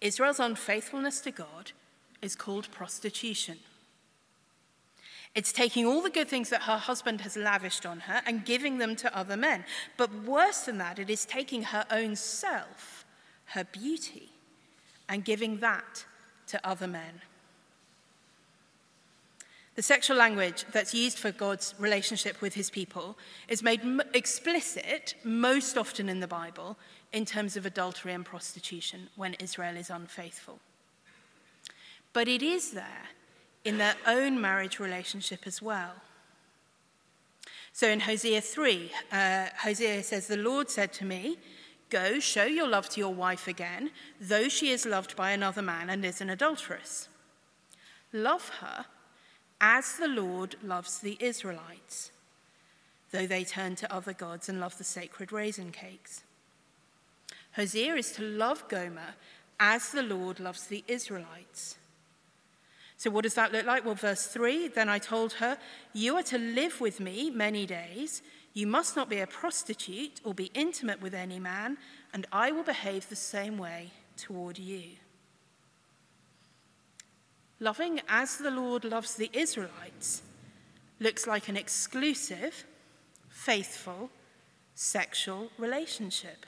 Israel's 0.00 0.38
unfaithfulness 0.38 1.20
to 1.22 1.32
God 1.32 1.72
is 2.22 2.36
called 2.36 2.70
prostitution. 2.70 3.58
It's 5.34 5.52
taking 5.52 5.84
all 5.84 6.00
the 6.00 6.10
good 6.10 6.28
things 6.28 6.48
that 6.50 6.62
her 6.62 6.78
husband 6.78 7.22
has 7.22 7.36
lavished 7.36 7.84
on 7.84 8.00
her 8.00 8.22
and 8.24 8.44
giving 8.44 8.78
them 8.78 8.94
to 8.96 9.16
other 9.16 9.36
men. 9.36 9.64
But 9.96 10.14
worse 10.24 10.60
than 10.60 10.78
that, 10.78 11.00
it 11.00 11.10
is 11.10 11.24
taking 11.24 11.64
her 11.64 11.84
own 11.90 12.14
self, 12.14 13.04
her 13.46 13.64
beauty, 13.64 14.30
and 15.08 15.24
giving 15.24 15.58
that 15.58 16.04
to 16.46 16.64
other 16.64 16.86
men. 16.86 17.20
The 19.74 19.82
sexual 19.82 20.16
language 20.16 20.64
that's 20.72 20.94
used 20.94 21.18
for 21.18 21.32
God's 21.32 21.74
relationship 21.78 22.40
with 22.40 22.54
his 22.54 22.70
people 22.70 23.18
is 23.48 23.62
made 23.62 23.80
explicit 24.14 25.14
most 25.24 25.76
often 25.76 26.08
in 26.08 26.20
the 26.20 26.28
Bible 26.28 26.76
in 27.12 27.24
terms 27.24 27.56
of 27.56 27.66
adultery 27.66 28.12
and 28.12 28.24
prostitution 28.24 29.08
when 29.16 29.34
Israel 29.34 29.76
is 29.76 29.90
unfaithful. 29.90 30.60
But 32.12 32.28
it 32.28 32.42
is 32.42 32.70
there 32.70 33.08
in 33.64 33.78
their 33.78 33.96
own 34.06 34.40
marriage 34.40 34.78
relationship 34.78 35.40
as 35.44 35.60
well. 35.60 35.94
So 37.72 37.88
in 37.88 38.00
Hosea 38.00 38.40
3, 38.40 38.92
uh, 39.10 39.46
Hosea 39.58 40.04
says, 40.04 40.28
The 40.28 40.36
Lord 40.36 40.70
said 40.70 40.92
to 40.94 41.04
me, 41.04 41.38
Go, 41.90 42.20
show 42.20 42.44
your 42.44 42.68
love 42.68 42.88
to 42.90 43.00
your 43.00 43.12
wife 43.12 43.48
again, 43.48 43.90
though 44.20 44.48
she 44.48 44.70
is 44.70 44.86
loved 44.86 45.16
by 45.16 45.32
another 45.32 45.62
man 45.62 45.90
and 45.90 46.04
is 46.04 46.20
an 46.20 46.30
adulteress. 46.30 47.08
Love 48.12 48.48
her 48.60 48.86
as 49.66 49.96
the 49.96 50.08
Lord 50.08 50.56
loves 50.62 50.98
the 50.98 51.16
Israelites, 51.20 52.10
though 53.12 53.26
they 53.26 53.44
turn 53.44 53.76
to 53.76 53.90
other 53.90 54.12
gods 54.12 54.50
and 54.50 54.60
love 54.60 54.76
the 54.76 54.84
sacred 54.84 55.32
raisin 55.32 55.72
cakes. 55.72 56.22
Hosea 57.52 57.94
is 57.94 58.12
to 58.12 58.22
love 58.22 58.68
Gomer 58.68 59.14
as 59.58 59.90
the 59.90 60.02
Lord 60.02 60.38
loves 60.38 60.66
the 60.66 60.84
Israelites. 60.86 61.78
So, 62.98 63.08
what 63.08 63.22
does 63.22 63.32
that 63.34 63.52
look 63.52 63.64
like? 63.64 63.86
Well, 63.86 63.94
verse 63.94 64.26
3 64.26 64.68
Then 64.68 64.90
I 64.90 64.98
told 64.98 65.32
her, 65.34 65.56
You 65.94 66.16
are 66.16 66.22
to 66.24 66.36
live 66.36 66.82
with 66.82 67.00
me 67.00 67.30
many 67.30 67.64
days. 67.64 68.20
You 68.52 68.66
must 68.66 68.96
not 68.96 69.08
be 69.08 69.20
a 69.20 69.26
prostitute 69.26 70.20
or 70.24 70.34
be 70.34 70.50
intimate 70.52 71.00
with 71.00 71.14
any 71.14 71.40
man, 71.40 71.78
and 72.12 72.26
I 72.30 72.52
will 72.52 72.64
behave 72.64 73.08
the 73.08 73.16
same 73.16 73.56
way 73.56 73.92
toward 74.18 74.58
you. 74.58 74.98
Loving 77.64 78.02
as 78.10 78.36
the 78.36 78.50
Lord 78.50 78.84
loves 78.84 79.14
the 79.14 79.30
Israelites 79.32 80.20
looks 81.00 81.26
like 81.26 81.48
an 81.48 81.56
exclusive, 81.56 82.66
faithful, 83.30 84.10
sexual 84.74 85.48
relationship. 85.56 86.44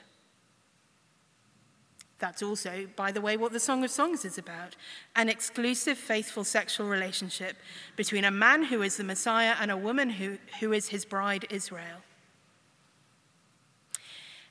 That's 2.19 2.43
also, 2.43 2.87
by 2.95 3.11
the 3.11 3.19
way, 3.19 3.35
what 3.35 3.51
the 3.51 3.59
Song 3.59 3.83
of 3.83 3.89
Songs 3.89 4.25
is 4.25 4.37
about 4.37 4.75
an 5.15 5.27
exclusive, 5.27 5.97
faithful 5.97 6.43
sexual 6.43 6.87
relationship 6.87 7.55
between 7.95 8.23
a 8.23 8.29
man 8.29 8.65
who 8.65 8.83
is 8.83 8.97
the 8.97 9.03
Messiah 9.03 9.55
and 9.59 9.71
a 9.71 9.77
woman 9.77 10.11
who, 10.11 10.37
who 10.59 10.71
is 10.71 10.89
his 10.89 11.03
bride, 11.03 11.47
Israel. 11.49 12.03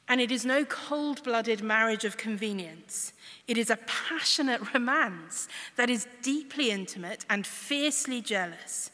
And 0.08 0.20
it 0.20 0.30
is 0.30 0.44
no 0.44 0.64
cold 0.64 1.22
blooded 1.24 1.62
marriage 1.62 2.04
of 2.04 2.16
convenience. 2.16 3.12
It 3.48 3.58
is 3.58 3.70
a 3.70 3.78
passionate 3.86 4.72
romance 4.72 5.48
that 5.76 5.90
is 5.90 6.06
deeply 6.22 6.70
intimate 6.70 7.24
and 7.28 7.46
fiercely 7.46 8.20
jealous. 8.20 8.90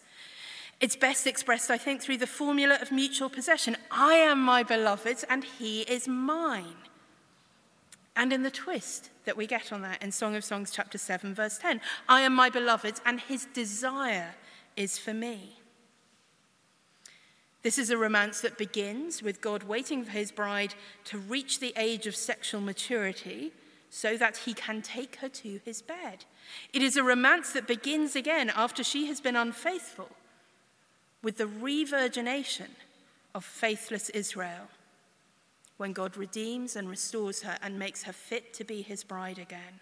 It's 0.81 0.97
best 0.97 1.26
expressed, 1.26 1.71
I 1.71 1.78
think, 1.78 2.02
through 2.02 2.16
the 2.16 2.26
formula 2.26 2.78
of 2.83 2.90
mutual 2.90 3.28
possession 3.31 3.76
I 3.90 4.14
am 4.14 4.42
my 4.42 4.62
beloved's 4.62 5.25
and 5.25 5.45
he 5.45 5.83
is 5.83 6.09
mine. 6.09 6.75
And 8.16 8.33
in 8.33 8.42
the 8.42 8.50
twist 8.50 9.11
that 9.25 9.37
we 9.37 9.47
get 9.47 9.73
on 9.73 9.83
that 9.83 10.02
in 10.02 10.12
Song 10.12 10.35
of 10.35 10.45
Songs, 10.45 10.71
chapter 10.71 10.99
7, 10.99 11.35
verse 11.35 11.59
10 11.59 11.81
I 12.09 12.23
am 12.23 12.35
my 12.35 12.50
beloved's 12.50 13.00
and 13.07 13.21
his 13.21 13.47
desire 13.54 14.35
is 14.76 14.99
for 14.99 15.14
me. 15.14 15.62
This 17.62 17.78
is 17.78 17.90
a 17.90 17.97
romance 17.97 18.40
that 18.40 18.59
begins 18.59 19.23
with 19.23 19.41
God 19.41 19.63
waiting 19.63 20.04
for 20.04 20.10
his 20.10 20.32
bride 20.32 20.75
to 21.04 21.19
reach 21.19 21.60
the 21.60 21.73
age 21.76 22.06
of 22.06 22.17
sexual 22.17 22.60
maturity 22.60 23.52
so 23.89 24.17
that 24.17 24.39
he 24.39 24.54
can 24.54 24.82
take 24.82 25.17
her 25.17 25.28
to 25.28 25.60
his 25.65 25.82
bed. 25.82 26.25
It 26.73 26.82
is 26.82 26.97
a 26.97 27.04
romance 27.04 27.52
that 27.52 27.69
begins 27.69 28.17
again 28.17 28.50
after 28.54 28.82
she 28.82 29.06
has 29.06 29.21
been 29.21 29.37
unfaithful 29.37 30.08
with 31.23 31.37
the 31.37 31.45
revirgination 31.45 32.71
of 33.34 33.45
faithless 33.45 34.08
Israel 34.10 34.69
when 35.76 35.93
God 35.93 36.17
redeems 36.17 36.75
and 36.75 36.89
restores 36.89 37.43
her 37.43 37.58
and 37.63 37.78
makes 37.78 38.04
her 38.04 38.13
fit 38.13 38.52
to 38.54 38.65
be 38.65 38.82
his 38.82 39.04
bride 39.04 39.39
again. 39.39 39.80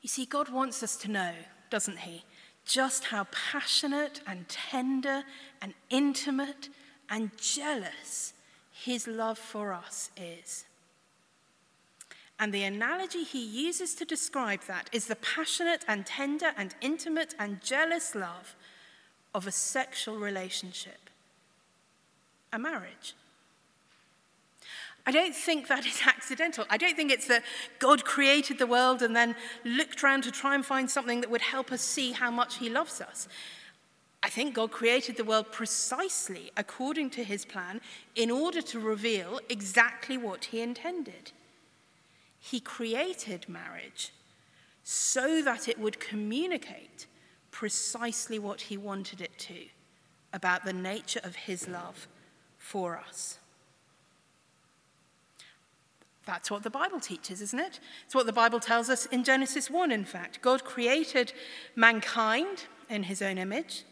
You 0.00 0.08
see, 0.08 0.24
God 0.24 0.48
wants 0.48 0.82
us 0.82 0.96
to 0.96 1.10
know, 1.10 1.32
doesn't 1.70 2.00
he, 2.00 2.24
just 2.64 3.04
how 3.04 3.26
passionate 3.30 4.20
and 4.26 4.48
tender 4.48 5.24
and 5.60 5.74
intimate 5.90 6.68
and 7.10 7.30
jealous 7.36 8.32
his 8.72 9.06
love 9.06 9.38
for 9.38 9.72
us 9.72 10.10
is. 10.16 10.64
And 12.38 12.52
the 12.52 12.64
analogy 12.64 13.22
he 13.22 13.44
uses 13.44 13.94
to 13.94 14.04
describe 14.04 14.62
that 14.66 14.90
is 14.92 15.06
the 15.06 15.16
passionate 15.16 15.84
and 15.86 16.04
tender 16.04 16.52
and 16.56 16.74
intimate 16.80 17.34
and 17.38 17.62
jealous 17.62 18.14
love 18.14 18.56
of 19.34 19.46
a 19.46 19.52
sexual 19.52 20.16
relationship, 20.16 21.08
a 22.52 22.58
marriage. 22.58 23.14
I 25.04 25.10
don't 25.10 25.34
think 25.34 25.68
that 25.68 25.86
is 25.86 26.00
accidental. 26.06 26.64
I 26.70 26.76
don't 26.76 26.96
think 26.96 27.10
it's 27.10 27.28
that 27.28 27.42
God 27.78 28.04
created 28.04 28.58
the 28.58 28.66
world 28.66 29.02
and 29.02 29.14
then 29.14 29.34
looked 29.64 30.02
around 30.02 30.22
to 30.24 30.30
try 30.30 30.54
and 30.54 30.64
find 30.64 30.90
something 30.90 31.20
that 31.20 31.30
would 31.30 31.42
help 31.42 31.72
us 31.72 31.82
see 31.82 32.12
how 32.12 32.30
much 32.30 32.58
He 32.58 32.68
loves 32.68 33.00
us. 33.00 33.28
I 34.22 34.28
think 34.28 34.54
God 34.54 34.70
created 34.70 35.16
the 35.16 35.24
world 35.24 35.50
precisely 35.50 36.52
according 36.56 37.10
to 37.10 37.24
His 37.24 37.44
plan 37.44 37.80
in 38.14 38.30
order 38.30 38.62
to 38.62 38.78
reveal 38.78 39.40
exactly 39.48 40.16
what 40.16 40.46
He 40.46 40.60
intended. 40.60 41.32
He 42.38 42.60
created 42.60 43.48
marriage 43.48 44.12
so 44.84 45.42
that 45.42 45.68
it 45.68 45.78
would 45.78 46.00
communicate 46.00 47.06
precisely 47.50 48.38
what 48.38 48.62
He 48.62 48.76
wanted 48.76 49.20
it 49.20 49.36
to 49.38 49.66
about 50.32 50.64
the 50.64 50.72
nature 50.72 51.20
of 51.24 51.34
His 51.34 51.68
love 51.68 52.06
for 52.58 52.96
us. 52.96 53.38
That's 56.24 56.50
what 56.50 56.62
the 56.62 56.70
Bible 56.70 57.00
teaches, 57.00 57.40
isn't 57.42 57.58
it? 57.58 57.80
It's 58.04 58.14
what 58.14 58.26
the 58.26 58.32
Bible 58.32 58.60
tells 58.60 58.88
us 58.88 59.06
in 59.06 59.24
Genesis 59.24 59.70
1, 59.70 59.90
in 59.90 60.04
fact. 60.04 60.40
God 60.40 60.64
created 60.64 61.32
mankind 61.74 62.64
in 62.88 63.04
his 63.04 63.22
own 63.22 63.38
image. 63.38 63.84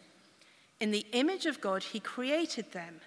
In 0.78 0.92
the 0.92 1.06
image 1.12 1.46
of 1.46 1.60
God, 1.60 1.82
he 1.82 2.00
created 2.00 2.72
them. 2.72 3.00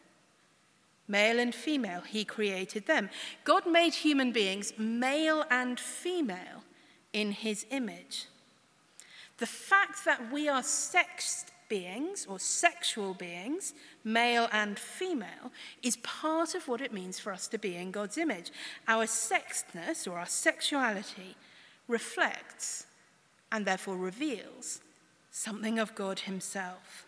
Male 1.07 1.39
and 1.39 1.55
female, 1.55 2.01
he 2.01 2.23
created 2.23 2.85
them. 2.85 3.09
God 3.43 3.65
made 3.65 3.93
human 3.93 4.31
beings 4.31 4.73
male 4.77 5.45
and 5.49 5.79
female 5.79 6.63
in 7.11 7.31
his 7.31 7.65
image. 7.71 8.27
The 9.37 9.45
fact 9.45 10.05
that 10.05 10.31
we 10.31 10.47
are 10.47 10.63
sexed 10.63 11.51
beings 11.67 12.25
or 12.29 12.39
sexual 12.39 13.13
beings, 13.13 13.73
male 14.03 14.47
and 14.51 14.77
female, 14.77 15.51
is 15.81 15.97
part 15.97 16.55
of 16.55 16.67
what 16.67 16.81
it 16.81 16.93
means 16.93 17.19
for 17.19 17.31
us 17.31 17.47
to 17.47 17.57
be 17.57 17.75
in 17.75 17.91
God's 17.91 18.17
image. 18.17 18.51
Our 18.87 19.05
sexedness 19.05 20.07
or 20.07 20.17
our 20.17 20.25
sexuality 20.25 21.35
reflects 21.87 22.85
and 23.51 23.65
therefore 23.65 23.97
reveals 23.97 24.81
something 25.31 25.79
of 25.79 25.95
God 25.95 26.19
Himself. 26.19 27.05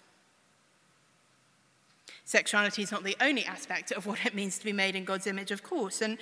Sexuality 2.26 2.82
is 2.82 2.92
not 2.92 3.04
the 3.04 3.16
only 3.22 3.46
aspect 3.46 3.92
of 3.92 4.08
what 4.08 4.26
it 4.26 4.34
means 4.34 4.58
to 4.58 4.66
be 4.66 4.74
made 4.74 4.96
in 4.96 5.06
God's 5.06 5.28
image, 5.28 5.52
of 5.52 5.62
course, 5.62 6.02
and, 6.02 6.18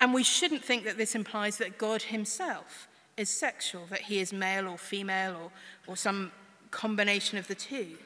and 0.00 0.14
we 0.14 0.22
shouldn't 0.22 0.64
think 0.64 0.84
that 0.84 0.96
this 0.96 1.16
implies 1.16 1.58
that 1.58 1.76
God 1.76 2.02
Himself 2.02 2.86
is 3.16 3.28
sexual, 3.28 3.86
that 3.90 4.02
He 4.02 4.20
is 4.20 4.32
male 4.32 4.68
or 4.68 4.78
female 4.78 5.34
or, 5.34 5.50
or 5.88 5.96
some 5.96 6.30
combination 6.70 7.36
of 7.36 7.48
the 7.48 7.56
two. 7.56 7.96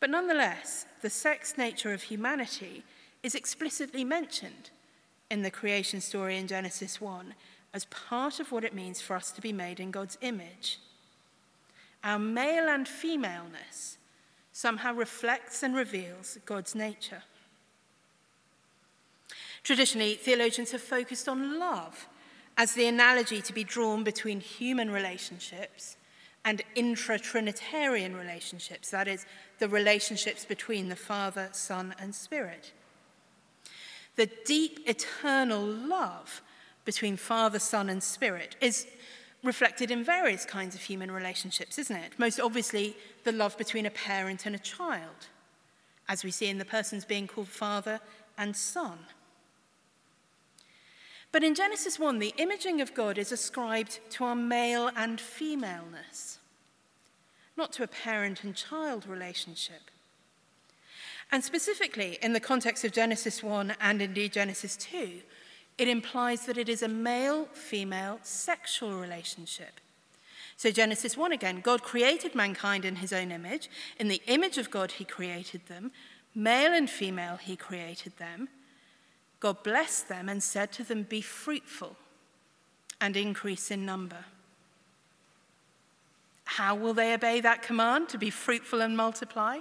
But 0.00 0.10
nonetheless, 0.10 0.86
the 1.02 1.10
sex 1.10 1.56
nature 1.56 1.92
of 1.92 2.02
humanity 2.02 2.84
is 3.22 3.34
explicitly 3.34 4.04
mentioned 4.04 4.70
in 5.30 5.42
the 5.42 5.50
creation 5.50 6.00
story 6.00 6.36
in 6.36 6.46
Genesis 6.46 7.00
1 7.00 7.34
as 7.72 7.86
part 7.86 8.38
of 8.38 8.52
what 8.52 8.64
it 8.64 8.74
means 8.74 9.00
for 9.00 9.16
us 9.16 9.30
to 9.32 9.40
be 9.40 9.52
made 9.52 9.80
in 9.80 9.90
God's 9.90 10.18
image. 10.20 10.78
Our 12.04 12.18
male 12.18 12.68
and 12.68 12.86
femaleness 12.86 13.98
somehow 14.52 14.94
reflects 14.94 15.62
and 15.62 15.74
reveals 15.74 16.38
God's 16.44 16.74
nature. 16.74 17.22
Traditionally, 19.64 20.14
theologians 20.14 20.70
have 20.72 20.82
focused 20.82 21.28
on 21.28 21.58
love 21.58 22.06
as 22.56 22.74
the 22.74 22.86
analogy 22.86 23.40
to 23.42 23.52
be 23.52 23.64
drawn 23.64 24.04
between 24.04 24.40
human 24.40 24.90
relationships 24.90 25.96
and 26.44 26.62
intra 26.74 27.18
Trinitarian 27.18 28.14
relationships, 28.14 28.90
that 28.90 29.08
is, 29.08 29.24
the 29.58 29.68
relationships 29.68 30.44
between 30.44 30.88
the 30.88 30.96
Father, 30.96 31.48
Son, 31.52 31.94
and 31.98 32.14
Spirit. 32.14 32.72
The 34.16 34.30
deep 34.44 34.80
eternal 34.86 35.64
love 35.64 36.42
between 36.84 37.16
Father, 37.16 37.58
Son, 37.58 37.88
and 37.88 38.02
Spirit 38.02 38.56
is 38.60 38.86
reflected 39.42 39.90
in 39.90 40.04
various 40.04 40.44
kinds 40.44 40.74
of 40.74 40.80
human 40.82 41.10
relationships, 41.10 41.78
isn't 41.78 41.96
it? 41.96 42.18
Most 42.18 42.40
obviously, 42.40 42.96
the 43.24 43.32
love 43.32 43.56
between 43.58 43.86
a 43.86 43.90
parent 43.90 44.46
and 44.46 44.54
a 44.54 44.58
child, 44.58 45.28
as 46.08 46.24
we 46.24 46.30
see 46.30 46.48
in 46.48 46.58
the 46.58 46.64
persons 46.64 47.04
being 47.04 47.26
called 47.26 47.48
father 47.48 48.00
and 48.38 48.56
son. 48.56 48.98
But 51.34 51.42
in 51.42 51.56
Genesis 51.56 51.98
1, 51.98 52.20
the 52.20 52.32
imaging 52.36 52.80
of 52.80 52.94
God 52.94 53.18
is 53.18 53.32
ascribed 53.32 53.98
to 54.10 54.22
our 54.22 54.36
male 54.36 54.92
and 54.94 55.20
femaleness, 55.20 56.38
not 57.56 57.72
to 57.72 57.82
a 57.82 57.88
parent 57.88 58.44
and 58.44 58.54
child 58.54 59.04
relationship. 59.04 59.90
And 61.32 61.42
specifically, 61.42 62.20
in 62.22 62.34
the 62.34 62.38
context 62.38 62.84
of 62.84 62.92
Genesis 62.92 63.42
1 63.42 63.74
and 63.80 64.00
indeed 64.00 64.32
Genesis 64.32 64.76
2, 64.76 65.22
it 65.76 65.88
implies 65.88 66.46
that 66.46 66.56
it 66.56 66.68
is 66.68 66.84
a 66.84 66.88
male 66.88 67.46
female 67.46 68.20
sexual 68.22 68.94
relationship. 69.00 69.80
So, 70.56 70.70
Genesis 70.70 71.16
1 71.16 71.32
again 71.32 71.62
God 71.62 71.82
created 71.82 72.36
mankind 72.36 72.84
in 72.84 72.94
his 72.94 73.12
own 73.12 73.32
image. 73.32 73.68
In 73.98 74.06
the 74.06 74.22
image 74.28 74.56
of 74.56 74.70
God, 74.70 74.92
he 74.92 75.04
created 75.04 75.66
them. 75.66 75.90
Male 76.32 76.72
and 76.72 76.88
female, 76.88 77.38
he 77.38 77.56
created 77.56 78.18
them. 78.18 78.50
God 79.44 79.62
blessed 79.62 80.08
them 80.08 80.30
and 80.30 80.42
said 80.42 80.72
to 80.72 80.82
them, 80.82 81.02
Be 81.02 81.20
fruitful 81.20 81.96
and 82.98 83.14
increase 83.14 83.70
in 83.70 83.84
number. 83.84 84.24
How 86.46 86.74
will 86.74 86.94
they 86.94 87.12
obey 87.12 87.42
that 87.42 87.60
command 87.60 88.08
to 88.08 88.16
be 88.16 88.30
fruitful 88.30 88.80
and 88.80 88.96
multiply? 88.96 89.58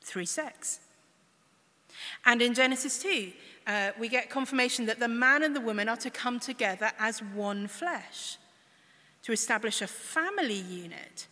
Through 0.00 0.26
sex. 0.26 0.78
And 2.24 2.40
in 2.40 2.54
Genesis 2.54 3.00
2, 3.00 3.32
uh, 3.66 3.90
we 3.98 4.08
get 4.08 4.30
confirmation 4.30 4.86
that 4.86 5.00
the 5.00 5.08
man 5.08 5.42
and 5.42 5.56
the 5.56 5.60
woman 5.60 5.88
are 5.88 5.96
to 5.96 6.10
come 6.10 6.38
together 6.38 6.92
as 7.00 7.18
one 7.18 7.66
flesh, 7.66 8.38
to 9.24 9.32
establish 9.32 9.82
a 9.82 9.88
family 9.88 10.54
unit 10.54 11.26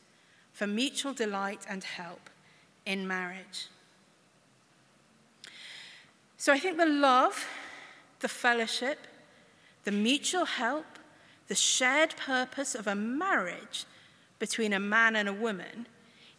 for 0.52 0.66
mutual 0.66 1.12
delight 1.12 1.64
and 1.68 1.84
help 1.84 2.28
in 2.84 3.06
marriage. 3.06 3.68
So 6.44 6.52
I 6.52 6.58
think 6.58 6.76
the 6.76 6.84
love, 6.84 7.46
the 8.20 8.28
fellowship, 8.28 8.98
the 9.84 9.90
mutual 9.90 10.44
help, 10.44 10.84
the 11.48 11.54
shared 11.54 12.14
purpose 12.18 12.74
of 12.74 12.86
a 12.86 12.94
marriage 12.94 13.86
between 14.38 14.74
a 14.74 14.78
man 14.78 15.16
and 15.16 15.26
a 15.26 15.32
woman 15.32 15.86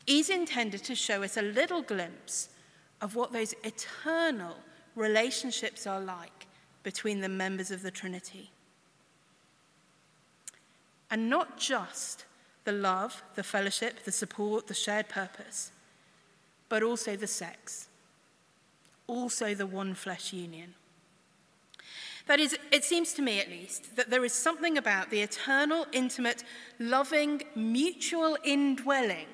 is 0.06 0.30
intended 0.30 0.84
to 0.84 0.94
show 0.94 1.24
us 1.24 1.38
a 1.38 1.42
little 1.42 1.82
glimpse 1.82 2.50
of 3.02 3.16
what 3.16 3.34
those 3.34 3.56
eternal 3.64 4.58
relationships 4.96 5.88
are 5.88 6.00
like 6.00 6.46
between 6.84 7.22
the 7.22 7.28
members 7.28 7.72
of 7.72 7.82
the 7.82 7.90
Trinity. 7.90 8.52
And 11.10 11.32
not 11.32 11.58
just 11.58 12.26
the 12.64 12.74
love, 12.74 13.24
the 13.34 13.42
fellowship, 13.42 14.04
the 14.04 14.12
support, 14.12 14.68
the 14.68 14.76
shared 14.76 15.10
purpose, 15.10 15.72
but 16.70 16.84
also 16.84 17.16
the 17.16 17.26
sex, 17.26 17.88
also 19.08 19.54
the 19.54 19.66
one 19.66 19.94
flesh 19.94 20.34
union. 20.34 20.76
That 22.28 22.40
is, 22.40 22.58
it 22.72 22.84
seems 22.84 23.14
to 23.14 23.22
me 23.22 23.40
at 23.40 23.50
least, 23.50 23.96
that 23.98 24.10
there 24.10 24.26
is 24.26 24.34
something 24.34 24.78
about 24.78 25.12
the 25.12 25.22
eternal, 25.22 25.86
intimate, 25.92 26.44
loving, 26.80 27.44
mutual 27.56 28.38
indwelling 28.44 29.28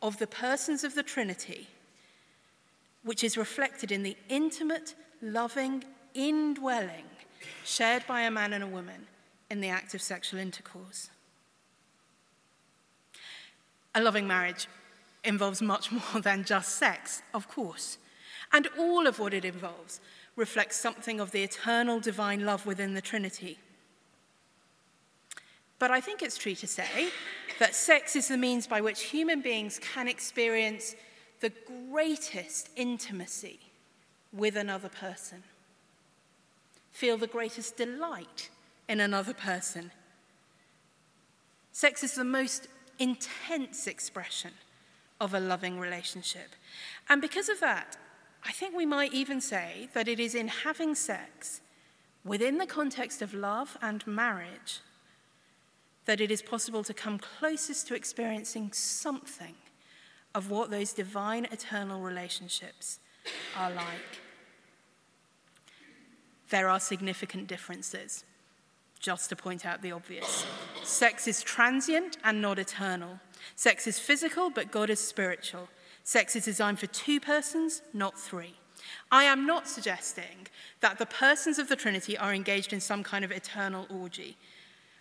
of 0.00 0.18
the 0.18 0.26
persons 0.28 0.84
of 0.84 0.94
the 0.94 1.02
Trinity 1.02 1.68
which 3.08 3.24
is 3.24 3.38
reflected 3.38 3.90
in 3.90 4.02
the 4.02 4.16
intimate, 4.28 4.94
loving 5.22 5.82
indwelling 6.14 7.06
shared 7.64 8.06
by 8.06 8.22
a 8.22 8.30
man 8.30 8.52
and 8.52 8.64
a 8.64 8.66
woman 8.66 9.06
in 9.50 9.60
the 9.60 9.68
act 9.68 9.94
of 9.94 10.02
sexual 10.02 10.38
intercourse. 10.38 11.08
A 13.94 14.02
loving 14.02 14.26
marriage 14.26 14.66
involves 15.24 15.62
much 15.62 15.90
more 16.12 16.20
than 16.20 16.44
just 16.44 16.76
sex, 16.76 17.22
of 17.32 17.48
course, 17.48 17.98
and 18.52 18.68
all 18.78 19.06
of 19.06 19.18
what 19.18 19.34
it 19.34 19.44
involves 19.44 20.00
reflects 20.36 20.76
something 20.76 21.20
of 21.20 21.32
the 21.32 21.42
eternal 21.42 22.00
divine 22.00 22.44
love 22.44 22.64
within 22.64 22.94
the 22.94 23.00
Trinity. 23.00 23.58
But 25.78 25.90
I 25.90 26.00
think 26.00 26.22
it's 26.22 26.38
true 26.38 26.54
to 26.56 26.66
say 26.66 27.10
that 27.58 27.74
sex 27.74 28.16
is 28.16 28.28
the 28.28 28.36
means 28.36 28.66
by 28.66 28.80
which 28.80 29.02
human 29.02 29.40
beings 29.40 29.78
can 29.78 30.08
experience 30.08 30.94
the 31.40 31.52
greatest 31.90 32.70
intimacy 32.76 33.60
with 34.32 34.56
another 34.56 34.88
person, 34.88 35.42
feel 36.90 37.16
the 37.16 37.26
greatest 37.26 37.76
delight 37.76 38.50
in 38.88 39.00
another 39.00 39.34
person. 39.34 39.90
Sex 41.72 42.02
is 42.02 42.14
the 42.14 42.24
most 42.24 42.66
intense 42.98 43.86
expression 43.86 44.52
of 45.20 45.34
a 45.34 45.40
loving 45.40 45.78
relationship. 45.78 46.50
And 47.08 47.20
because 47.20 47.48
of 47.48 47.60
that, 47.60 47.96
I 48.44 48.52
think 48.52 48.76
we 48.76 48.86
might 48.86 49.12
even 49.12 49.40
say 49.40 49.88
that 49.94 50.08
it 50.08 50.20
is 50.20 50.34
in 50.34 50.48
having 50.48 50.94
sex 50.94 51.60
within 52.24 52.58
the 52.58 52.66
context 52.66 53.22
of 53.22 53.34
love 53.34 53.76
and 53.82 54.06
marriage 54.06 54.80
that 56.04 56.20
it 56.20 56.30
is 56.30 56.40
possible 56.40 56.82
to 56.82 56.94
come 56.94 57.18
closest 57.18 57.86
to 57.86 57.94
experiencing 57.94 58.72
something 58.72 59.54
of 60.34 60.50
what 60.50 60.70
those 60.70 60.92
divine 60.92 61.46
eternal 61.46 62.00
relationships 62.00 62.98
are 63.56 63.70
like. 63.70 64.20
There 66.50 66.68
are 66.68 66.80
significant 66.80 67.46
differences, 67.46 68.24
just 69.00 69.28
to 69.28 69.36
point 69.36 69.66
out 69.66 69.82
the 69.82 69.92
obvious. 69.92 70.46
Sex 70.82 71.28
is 71.28 71.42
transient 71.42 72.16
and 72.24 72.40
not 72.40 72.58
eternal. 72.58 73.20
Sex 73.54 73.86
is 73.86 73.98
physical, 73.98 74.48
but 74.48 74.70
God 74.70 74.88
is 74.88 75.00
spiritual. 75.00 75.68
Sex 76.08 76.34
is 76.36 76.46
designed 76.46 76.78
for 76.78 76.86
two 76.86 77.20
persons, 77.20 77.82
not 77.92 78.18
three. 78.18 78.54
I 79.12 79.24
am 79.24 79.44
not 79.44 79.68
suggesting 79.68 80.46
that 80.80 80.98
the 80.98 81.04
persons 81.04 81.58
of 81.58 81.68
the 81.68 81.76
Trinity 81.76 82.16
are 82.16 82.32
engaged 82.32 82.72
in 82.72 82.80
some 82.80 83.02
kind 83.02 83.26
of 83.26 83.30
eternal 83.30 83.86
orgy. 83.90 84.38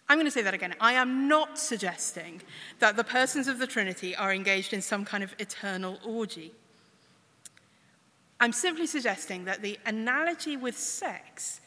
I'm 0.10 0.18
going 0.18 0.28
to 0.28 0.32
say 0.32 0.42
that 0.42 0.54
again. 0.54 0.76
I 0.82 0.92
am 0.92 1.30
not 1.30 1.58
suggesting 1.58 2.42
that 2.80 2.98
the 2.98 3.06
persons 3.06 3.48
of 3.48 3.58
the 3.58 3.68
Trinity 3.68 4.18
are 4.18 4.34
engaged 4.34 4.74
in 4.74 4.82
some 4.82 5.06
kind 5.06 5.24
of 5.24 5.34
eternal 5.40 5.98
orgy. 6.06 6.52
I'm 8.42 8.52
simply 8.52 8.86
suggesting 8.86 9.46
that 9.46 9.62
the 9.62 9.80
analogy 9.86 10.58
with 10.58 10.78
sex 10.78 11.62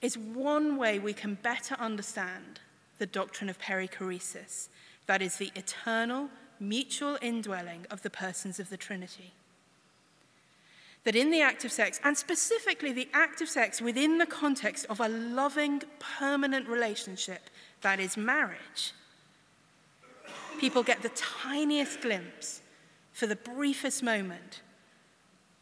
is 0.00 0.16
one 0.16 0.78
way 0.78 0.98
we 0.98 1.12
can 1.12 1.34
better 1.34 1.74
understand 1.74 2.60
the 2.96 3.04
doctrine 3.04 3.50
of 3.50 3.58
perichoresis, 3.58 4.68
that 5.04 5.20
is, 5.20 5.36
the 5.36 5.52
eternal, 5.54 6.30
mutual 6.60 7.18
indwelling 7.20 7.86
of 7.90 8.02
the 8.02 8.10
persons 8.10 8.58
of 8.58 8.70
the 8.70 8.76
Trinity. 8.76 9.32
That 11.04 11.16
in 11.16 11.30
the 11.30 11.40
act 11.40 11.64
of 11.64 11.70
sex, 11.70 12.00
and 12.02 12.16
specifically 12.16 12.92
the 12.92 13.08
act 13.12 13.40
of 13.40 13.48
sex 13.48 13.80
within 13.80 14.18
the 14.18 14.26
context 14.26 14.86
of 14.90 15.00
a 15.00 15.08
loving, 15.08 15.82
permanent 15.98 16.68
relationship 16.68 17.48
that 17.82 18.00
is 18.00 18.16
marriage, 18.16 18.92
people 20.58 20.82
get 20.82 21.02
the 21.02 21.10
tiniest 21.10 22.00
glimpse 22.00 22.60
for 23.12 23.26
the 23.26 23.36
briefest 23.36 24.02
moment 24.02 24.62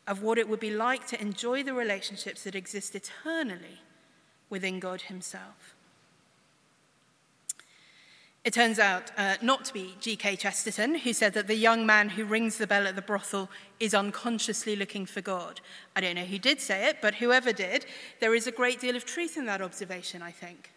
of 0.06 0.22
what 0.22 0.38
it 0.38 0.48
would 0.48 0.60
be 0.60 0.70
like 0.70 1.06
to 1.06 1.20
enjoy 1.20 1.62
the 1.62 1.74
relationships 1.74 2.44
that 2.44 2.54
exist 2.54 2.94
eternally 2.94 3.80
within 4.50 4.80
God 4.80 5.02
Himself. 5.02 5.74
It 8.44 8.52
turns 8.52 8.78
out 8.78 9.10
uh, 9.16 9.36
not 9.40 9.64
to 9.64 9.72
be 9.72 9.94
G.K. 10.00 10.36
Chesterton 10.36 10.96
who 10.96 11.14
said 11.14 11.32
that 11.32 11.46
the 11.46 11.54
young 11.54 11.86
man 11.86 12.10
who 12.10 12.26
rings 12.26 12.58
the 12.58 12.66
bell 12.66 12.86
at 12.86 12.94
the 12.94 13.00
brothel 13.00 13.48
is 13.80 13.94
unconsciously 13.94 14.76
looking 14.76 15.06
for 15.06 15.22
God. 15.22 15.62
I 15.96 16.02
don't 16.02 16.16
know 16.16 16.26
who 16.26 16.38
did 16.38 16.60
say 16.60 16.86
it, 16.86 16.98
but 17.00 17.14
whoever 17.14 17.54
did, 17.54 17.86
there 18.20 18.34
is 18.34 18.46
a 18.46 18.52
great 18.52 18.80
deal 18.80 18.96
of 18.96 19.06
truth 19.06 19.38
in 19.38 19.46
that 19.46 19.62
observation, 19.62 20.20
I 20.20 20.30
think. 20.30 20.72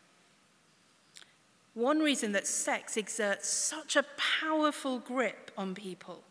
One 1.73 1.99
reason 1.99 2.31
that 2.31 2.47
sex 2.47 2.95
exerts 2.95 3.49
such 3.49 3.97
a 3.97 4.05
powerful 4.41 4.99
grip 4.99 5.51
on 5.57 5.75
people, 5.75 6.23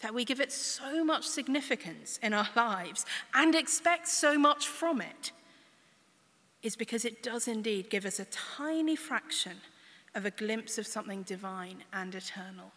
that 0.00 0.12
we 0.12 0.24
give 0.24 0.40
it 0.40 0.50
so 0.50 1.04
much 1.04 1.24
significance 1.28 2.18
in 2.20 2.34
our 2.34 2.48
lives 2.56 3.06
and 3.32 3.54
expect 3.54 4.08
so 4.08 4.36
much 4.36 4.66
from 4.66 5.00
it, 5.00 5.30
is 6.64 6.74
because 6.74 7.04
it 7.04 7.22
does 7.22 7.46
indeed 7.46 7.90
give 7.90 8.04
us 8.04 8.18
a 8.18 8.24
tiny 8.24 8.96
fraction 8.96 9.58
of 10.14 10.26
a 10.26 10.30
glimpse 10.30 10.78
of 10.78 10.86
something 10.86 11.22
divine 11.22 11.84
and 11.92 12.14
eternal. 12.14 12.72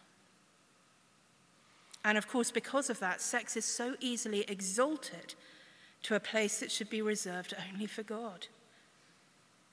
And 2.04 2.16
of 2.16 2.28
course, 2.28 2.50
because 2.50 2.88
of 2.88 3.00
that, 3.00 3.20
sex 3.20 3.56
is 3.56 3.64
so 3.64 3.96
easily 4.00 4.44
exalted 4.48 5.34
to 6.04 6.14
a 6.14 6.20
place 6.20 6.60
that 6.60 6.70
should 6.70 6.88
be 6.88 7.02
reserved 7.02 7.52
only 7.72 7.86
for 7.86 8.02
God. 8.02 8.46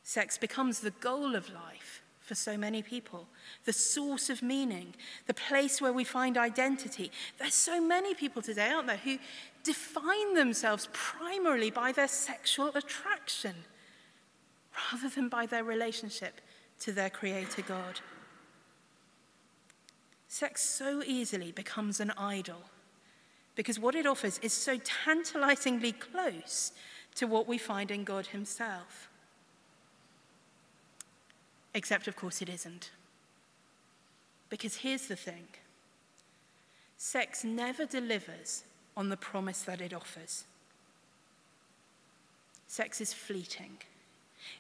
Sex 0.04 0.38
becomes 0.38 0.80
the 0.80 0.92
goal 0.92 1.36
of 1.36 1.50
life 1.50 2.02
for 2.20 2.36
so 2.36 2.58
many 2.58 2.82
people, 2.82 3.28
the 3.66 3.74
source 3.74 4.30
of 4.30 4.42
meaning, 4.42 4.96
the 5.28 5.34
place 5.34 5.82
where 5.82 5.94
we 5.94 6.04
find 6.04 6.38
identity. 6.38 7.12
There's 7.38 7.54
so 7.54 7.82
many 7.82 8.14
people 8.14 8.42
today, 8.42 8.70
aren't 8.70 8.88
there, 8.88 8.98
who 8.98 9.20
define 9.64 10.34
themselves 10.34 10.90
primarily 10.92 11.70
by 11.70 11.92
their 11.92 12.08
sexual 12.08 12.70
attraction 12.76 13.56
rather 14.92 15.10
than 15.10 15.30
by 15.30 15.46
their 15.46 15.64
relationship 15.64 16.42
to 16.80 16.92
their 16.92 17.10
Creator 17.10 17.62
God. 17.62 18.02
Sex 20.28 20.64
so 20.64 21.04
easily 21.06 21.52
becomes 21.52 22.00
an 22.00 22.12
idol 22.18 22.64
because 23.56 23.80
what 23.80 23.96
it 23.96 24.06
offers 24.06 24.40
is 24.40 24.52
so 24.54 24.78
tantalizingly 24.78 25.92
close 25.92 26.72
to 27.16 27.28
what 27.28 27.48
we 27.48 27.58
find 27.58 27.92
in 27.92 28.04
God 28.04 28.28
Himself. 28.28 29.10
Except, 31.74 32.08
of 32.08 32.16
course, 32.16 32.42
it 32.42 32.50
isn't. 32.50 32.92
Because 34.50 34.78
here's 34.78 35.08
the 35.08 35.16
thing 35.16 35.48
sex 36.98 37.44
never 37.44 37.86
delivers 37.86 38.64
on 38.96 39.10
the 39.10 39.18
promise 39.18 39.62
that 39.64 39.82
it 39.82 39.94
offers. 39.94 40.46
Sex 42.68 43.02
is 43.02 43.14
fleeting. 43.14 43.78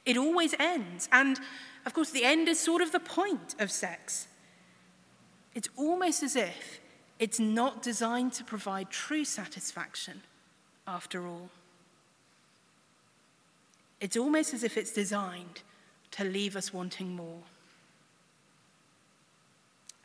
It 0.06 0.18
always 0.18 0.54
ends. 0.60 1.10
And 1.12 1.40
of 1.86 1.94
course, 1.94 2.12
the 2.12 2.24
end 2.24 2.48
is 2.48 2.60
sort 2.60 2.82
of 2.82 2.92
the 2.92 3.00
point 3.00 3.56
of 3.60 3.72
sex. 3.72 4.28
It's 5.54 5.70
almost 5.76 6.24
as 6.24 6.36
if 6.36 6.80
it's 7.20 7.40
not 7.40 7.82
designed 7.82 8.34
to 8.34 8.44
provide 8.44 8.90
true 8.90 9.26
satisfaction 9.26 10.22
after 10.88 11.28
all. 11.28 11.50
It's 14.00 14.18
almost 14.18 14.54
as 14.54 14.64
if 14.64 14.78
it's 14.78 14.92
designed 14.92 15.62
to 16.12 16.24
leave 16.24 16.56
us 16.56 16.74
wanting 16.74 17.16
more. 17.16 17.44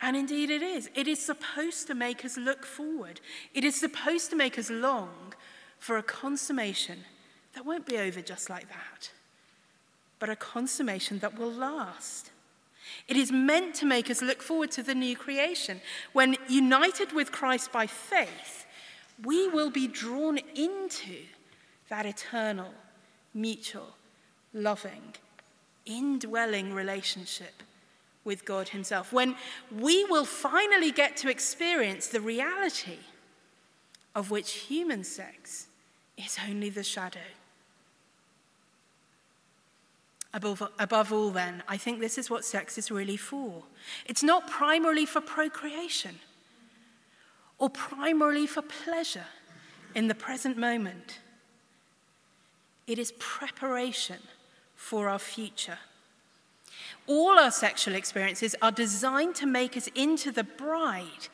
And 0.01 0.15
indeed, 0.15 0.49
it 0.49 0.61
is. 0.61 0.89
It 0.95 1.07
is 1.07 1.19
supposed 1.19 1.87
to 1.87 1.95
make 1.95 2.23
us 2.23 2.37
look 2.37 2.65
forward. 2.65 3.19
It 3.53 3.63
is 3.63 3.75
supposed 3.75 4.29
to 4.29 4.35
make 4.35 4.57
us 4.57 4.69
long 4.69 5.33
for 5.77 5.97
a 5.97 6.03
consummation 6.03 6.99
that 7.53 7.65
won't 7.65 7.85
be 7.85 7.97
over 7.97 8.21
just 8.21 8.49
like 8.49 8.69
that, 8.69 9.11
but 10.19 10.29
a 10.29 10.35
consummation 10.35 11.19
that 11.19 11.37
will 11.37 11.51
last. 11.51 12.31
It 13.07 13.17
is 13.17 13.31
meant 13.31 13.75
to 13.75 13.85
make 13.85 14.09
us 14.09 14.21
look 14.21 14.41
forward 14.41 14.71
to 14.71 14.83
the 14.83 14.95
new 14.95 15.15
creation. 15.15 15.81
When 16.13 16.35
united 16.47 17.13
with 17.13 17.31
Christ 17.31 17.71
by 17.71 17.87
faith, 17.87 18.65
we 19.23 19.47
will 19.47 19.69
be 19.69 19.87
drawn 19.87 20.37
into 20.55 21.23
that 21.89 22.05
eternal, 22.05 22.73
mutual, 23.33 23.95
loving, 24.53 25.15
indwelling 25.85 26.73
relationship 26.73 27.63
with 28.23 28.45
God 28.45 28.69
Himself. 28.69 29.11
When 29.11 29.35
we 29.71 30.05
will 30.05 30.25
finally 30.25 30.91
get 30.91 31.17
to 31.17 31.29
experience 31.29 32.07
the 32.07 32.21
reality 32.21 32.99
of 34.15 34.31
which 34.31 34.51
human 34.51 35.03
sex 35.03 35.67
is 36.17 36.37
only 36.47 36.69
the 36.69 36.83
shadow. 36.83 37.19
Above, 40.33 40.61
above 40.77 41.11
all, 41.11 41.31
then, 41.31 41.63
I 41.67 41.77
think 41.77 41.99
this 41.99 42.17
is 42.17 42.29
what 42.29 42.45
sex 42.45 42.77
is 42.77 42.91
really 42.91 43.17
for. 43.17 43.63
It's 44.05 44.21
not 44.21 44.47
primarily 44.47 45.05
for 45.05 45.21
procreation 45.21 46.19
or 47.57 47.69
primarily 47.69 48.45
for 48.45 48.61
pleasure 48.61 49.25
in 49.95 50.07
the 50.07 50.15
present 50.15 50.57
moment. 50.57 51.19
It 52.85 52.99
is 52.99 53.13
preparation 53.17 54.19
for 54.75 55.09
our 55.09 55.19
future. 55.19 55.79
All 57.07 57.39
our 57.39 57.51
sexual 57.51 57.95
experiences 57.95 58.55
are 58.61 58.71
designed 58.71 59.35
to 59.35 59.47
make 59.47 59.75
us 59.75 59.87
into 59.95 60.31
the 60.31 60.43
bride 60.43 61.27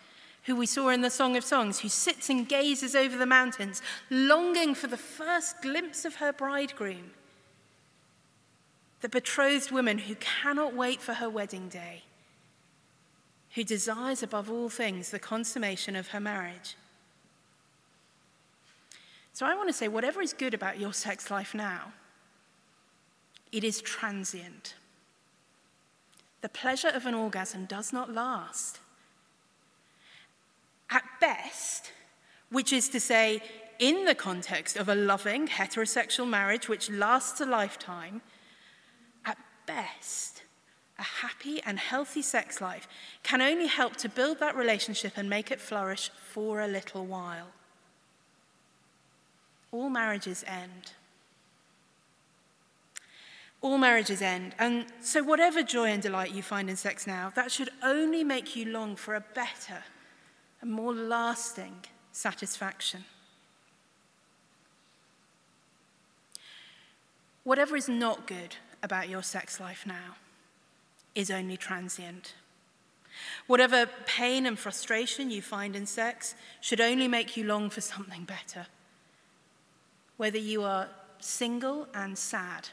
who 0.43 0.55
we 0.55 0.65
saw 0.65 0.89
in 0.89 1.01
the 1.01 1.09
Song 1.09 1.35
of 1.35 1.43
Songs, 1.43 1.79
who 1.79 1.89
sits 1.89 2.29
and 2.29 2.47
gazes 2.47 2.95
over 2.95 3.17
the 3.17 3.25
mountains, 3.25 3.81
longing 4.09 4.75
for 4.75 4.87
the 4.87 4.97
first 4.97 5.61
glimpse 5.61 6.05
of 6.05 6.15
her 6.15 6.31
bridegroom 6.31 7.11
the 9.01 9.09
betrothed 9.09 9.71
woman 9.71 9.99
who 9.99 10.15
cannot 10.15 10.73
wait 10.73 11.01
for 11.01 11.13
her 11.13 11.29
wedding 11.29 11.69
day, 11.69 12.03
who 13.53 13.63
desires 13.63 14.23
above 14.23 14.49
all 14.49 14.69
things 14.69 15.11
the 15.11 15.19
consummation 15.19 15.95
of 15.95 16.09
her 16.09 16.19
marriage. 16.19 16.75
So 19.33 19.45
I 19.45 19.55
want 19.55 19.67
to 19.67 19.73
say, 19.73 19.87
whatever 19.87 20.21
is 20.21 20.33
good 20.33 20.53
about 20.53 20.79
your 20.79 20.93
sex 20.93 21.29
life 21.29 21.53
now, 21.53 21.91
it 23.51 23.63
is 23.63 23.81
transient. 23.81 24.75
The 26.41 26.49
pleasure 26.49 26.89
of 26.89 27.05
an 27.05 27.13
orgasm 27.13 27.65
does 27.65 27.91
not 27.91 28.13
last. 28.13 28.79
At 30.89 31.03
best, 31.19 31.91
which 32.49 32.71
is 32.71 32.87
to 32.89 32.99
say, 32.99 33.41
in 33.79 34.05
the 34.05 34.15
context 34.15 34.77
of 34.77 34.87
a 34.87 34.95
loving 34.95 35.47
heterosexual 35.47 36.27
marriage 36.29 36.69
which 36.69 36.89
lasts 36.89 37.41
a 37.41 37.45
lifetime, 37.45 38.21
best, 39.65 40.43
a 40.97 41.03
happy 41.03 41.61
and 41.65 41.77
healthy 41.77 42.21
sex 42.21 42.61
life 42.61 42.87
can 43.23 43.41
only 43.41 43.67
help 43.67 43.95
to 43.97 44.09
build 44.09 44.39
that 44.39 44.55
relationship 44.55 45.13
and 45.17 45.29
make 45.29 45.51
it 45.51 45.59
flourish 45.59 46.09
for 46.31 46.61
a 46.61 46.67
little 46.67 47.05
while. 47.05 47.47
All 49.71 49.89
marriages 49.89 50.43
end. 50.47 50.93
All 53.61 53.77
marriages 53.77 54.21
end. 54.21 54.55
And 54.57 54.85
so, 55.01 55.23
whatever 55.23 55.63
joy 55.63 55.89
and 55.89 56.01
delight 56.01 56.31
you 56.31 56.43
find 56.43 56.69
in 56.69 56.75
sex 56.75 57.07
now, 57.07 57.31
that 57.35 57.51
should 57.51 57.69
only 57.83 58.23
make 58.23 58.55
you 58.55 58.65
long 58.65 58.95
for 58.95 59.15
a 59.15 59.21
better 59.33 59.83
and 60.61 60.71
more 60.71 60.93
lasting 60.93 61.85
satisfaction. 62.11 63.03
Whatever 67.43 67.75
is 67.75 67.89
not 67.89 68.27
good 68.27 68.55
about 68.85 69.09
your 69.09 69.23
sex 69.23 69.59
life 69.59 69.83
now 69.85 70.15
is 71.15 71.31
only 71.31 71.57
transient. 71.57 72.35
Whatever 73.47 73.89
pain 74.05 74.45
and 74.45 74.59
frustration 74.59 75.31
you 75.31 75.41
find 75.41 75.75
in 75.75 75.87
sex 75.87 76.35
should 76.61 76.79
only 76.79 77.07
make 77.07 77.35
you 77.35 77.43
long 77.43 77.69
for 77.71 77.81
something 77.81 78.25
better. 78.25 78.67
Whether 80.17 80.37
you 80.37 80.63
are 80.63 80.87
single 81.19 81.87
and 81.95 82.15
sad, 82.15 82.69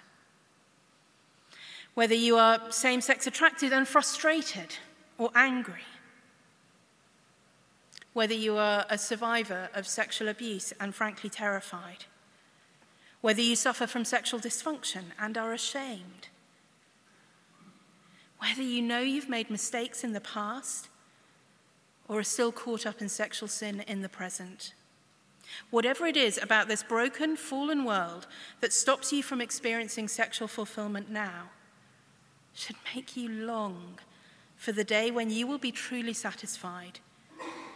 whether 1.94 2.14
you 2.14 2.36
are 2.36 2.70
same 2.70 3.00
sex 3.00 3.26
attracted 3.26 3.72
and 3.72 3.88
frustrated 3.88 4.76
or 5.16 5.30
angry, 5.34 5.86
whether 8.12 8.34
you 8.34 8.58
are 8.58 8.84
a 8.90 8.98
survivor 8.98 9.70
of 9.72 9.86
sexual 9.86 10.28
abuse 10.28 10.74
and 10.78 10.94
frankly 10.94 11.30
terrified, 11.30 12.04
whether 13.22 13.40
you 13.40 13.56
suffer 13.56 13.86
from 13.86 14.04
sexual 14.04 14.38
dysfunction 14.38 15.04
and 15.18 15.38
are 15.38 15.52
ashamed, 15.54 16.28
whether 18.38 18.62
you 18.62 18.82
know 18.82 19.00
you've 19.00 19.28
made 19.28 19.48
mistakes 19.48 20.04
in 20.04 20.12
the 20.12 20.20
past 20.20 20.88
or 22.08 22.18
are 22.18 22.24
still 22.24 22.52
caught 22.52 22.84
up 22.84 23.00
in 23.00 23.08
sexual 23.08 23.48
sin 23.48 23.80
in 23.86 24.02
the 24.02 24.08
present. 24.08 24.74
Whatever 25.70 26.06
it 26.06 26.16
is 26.16 26.36
about 26.36 26.66
this 26.66 26.82
broken, 26.82 27.36
fallen 27.36 27.84
world 27.84 28.26
that 28.60 28.72
stops 28.72 29.12
you 29.12 29.22
from 29.22 29.40
experiencing 29.40 30.08
sexual 30.08 30.48
fulfillment 30.48 31.08
now 31.08 31.50
should 32.54 32.76
make 32.94 33.16
you 33.16 33.28
long 33.28 33.98
for 34.56 34.72
the 34.72 34.84
day 34.84 35.10
when 35.10 35.30
you 35.30 35.46
will 35.46 35.58
be 35.58 35.72
truly 35.72 36.12
satisfied, 36.12 36.98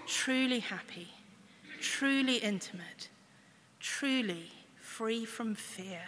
truly 0.07 0.59
happy, 0.59 1.09
truly 1.81 2.37
intimate, 2.37 3.09
truly 3.79 4.51
free 4.97 5.27
from 5.27 5.55
fear. 5.55 6.01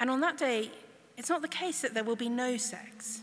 And 0.00 0.10
on 0.10 0.20
that 0.20 0.36
day, 0.36 0.72
it's 1.16 1.30
not 1.30 1.40
the 1.40 1.48
case 1.48 1.82
that 1.82 1.94
there 1.94 2.02
will 2.02 2.16
be 2.16 2.28
no 2.28 2.56
sex. 2.56 3.20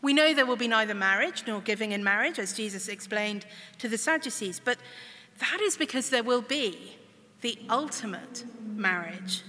We 0.00 0.12
know 0.12 0.32
there 0.32 0.46
will 0.46 0.56
be 0.56 0.68
neither 0.68 0.94
marriage 0.94 1.42
nor 1.48 1.60
giving 1.60 1.90
in 1.90 2.04
marriage, 2.04 2.38
as 2.38 2.52
Jesus 2.52 2.86
explained 2.86 3.44
to 3.78 3.88
the 3.88 3.98
Sadducees, 3.98 4.60
but 4.64 4.78
that 5.40 5.60
is 5.60 5.76
because 5.76 6.10
there 6.10 6.22
will 6.22 6.42
be 6.42 6.96
the 7.40 7.58
ultimate 7.68 8.44
marriage. 8.76 9.42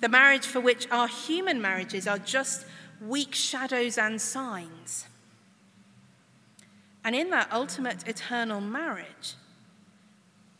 The 0.00 0.08
marriage 0.08 0.46
for 0.46 0.60
which 0.60 0.90
our 0.90 1.06
human 1.06 1.60
marriages 1.62 2.08
are 2.08 2.18
just 2.18 2.66
weak 3.00 3.34
shadows 3.36 3.96
and 3.96 4.20
signs. 4.20 5.06
And 7.04 7.14
in 7.14 7.30
that 7.30 7.52
ultimate 7.52 8.08
eternal 8.08 8.60
marriage, 8.60 9.34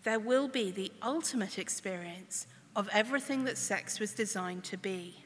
there 0.02 0.18
will 0.18 0.48
be 0.48 0.70
the 0.70 0.92
ultimate 1.02 1.58
experience 1.58 2.46
of 2.76 2.88
everything 2.92 3.44
that 3.44 3.58
sex 3.58 4.00
was 4.00 4.12
designed 4.12 4.64
to 4.64 4.76
be. 4.76 5.24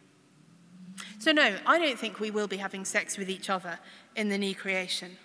So, 1.19 1.33
no, 1.33 1.57
I 1.67 1.79
don't 1.79 1.99
think 1.99 2.21
we 2.21 2.31
will 2.31 2.47
be 2.47 2.57
having 2.57 2.85
sex 2.85 3.19
with 3.19 3.29
each 3.29 3.51
other 3.51 3.79
in 4.17 4.29
the 4.29 4.39
new 4.39 4.55
creation. 4.55 5.17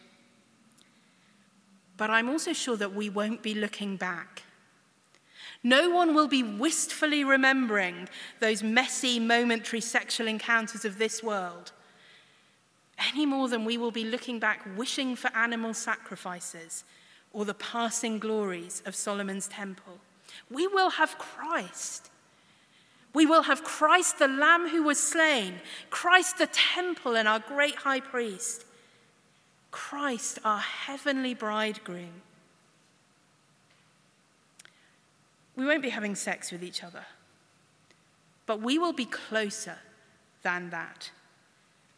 But 1.97 2.09
I'm 2.09 2.29
also 2.29 2.53
sure 2.53 2.77
that 2.77 2.93
we 2.93 3.09
won't 3.09 3.43
be 3.43 3.53
looking 3.53 3.97
back. 3.97 4.43
No 5.63 5.89
one 5.89 6.15
will 6.15 6.27
be 6.27 6.41
wistfully 6.41 7.23
remembering 7.23 8.07
those 8.39 8.63
messy, 8.63 9.19
momentary 9.19 9.81
sexual 9.81 10.27
encounters 10.27 10.85
of 10.85 10.97
this 10.97 11.21
world 11.21 11.73
any 12.99 13.25
more 13.25 13.47
than 13.47 13.65
we 13.65 13.77
will 13.77 13.91
be 13.91 14.03
looking 14.03 14.39
back 14.39 14.65
wishing 14.75 15.15
for 15.15 15.35
animal 15.35 15.73
sacrifices 15.73 16.83
or 17.33 17.45
the 17.45 17.53
passing 17.53 18.19
glories 18.19 18.81
of 18.85 18.95
Solomon's 18.95 19.47
temple. 19.47 19.99
We 20.49 20.67
will 20.67 20.91
have 20.91 21.17
Christ. 21.17 22.09
We 23.13 23.25
will 23.25 23.43
have 23.43 23.63
Christ, 23.63 24.19
the 24.19 24.27
Lamb 24.27 24.69
who 24.69 24.83
was 24.83 24.99
slain, 24.99 25.55
Christ, 25.89 26.37
the 26.37 26.47
temple 26.47 27.15
and 27.15 27.27
our 27.27 27.39
great 27.39 27.75
high 27.75 27.99
priest, 27.99 28.65
Christ, 29.71 30.39
our 30.43 30.59
heavenly 30.59 31.33
bridegroom. 31.33 32.21
We 35.55 35.65
won't 35.65 35.81
be 35.81 35.89
having 35.89 36.15
sex 36.15 36.51
with 36.51 36.63
each 36.63 36.83
other, 36.83 37.05
but 38.45 38.61
we 38.61 38.77
will 38.77 38.93
be 38.93 39.05
closer 39.05 39.77
than 40.41 40.69
that 40.69 41.11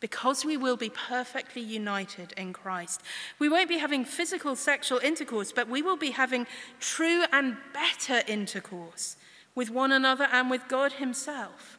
because 0.01 0.43
we 0.43 0.57
will 0.57 0.75
be 0.75 0.89
perfectly 0.89 1.61
united 1.61 2.33
in 2.35 2.51
Christ. 2.51 3.01
We 3.39 3.47
won't 3.47 3.69
be 3.69 3.77
having 3.77 4.03
physical 4.03 4.57
sexual 4.57 4.99
intercourse, 4.99 5.53
but 5.53 5.69
we 5.69 5.81
will 5.81 5.95
be 5.95 6.11
having 6.11 6.47
true 6.81 7.23
and 7.31 7.55
better 7.71 8.21
intercourse 8.27 9.15
with 9.55 9.69
one 9.69 9.91
another 9.93 10.27
and 10.31 10.49
with 10.49 10.67
God 10.67 10.93
Himself, 10.93 11.77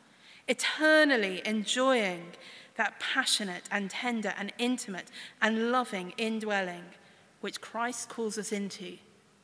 eternally 0.48 1.42
enjoying 1.44 2.32
that 2.76 2.98
passionate 3.00 3.64
and 3.70 3.90
tender 3.90 4.32
and 4.38 4.52
intimate 4.56 5.08
and 5.42 5.70
loving 5.70 6.14
indwelling 6.16 6.85
which 7.40 7.61
Christ 7.61 8.08
calls 8.08 8.38
us 8.38 8.52
into 8.52 8.98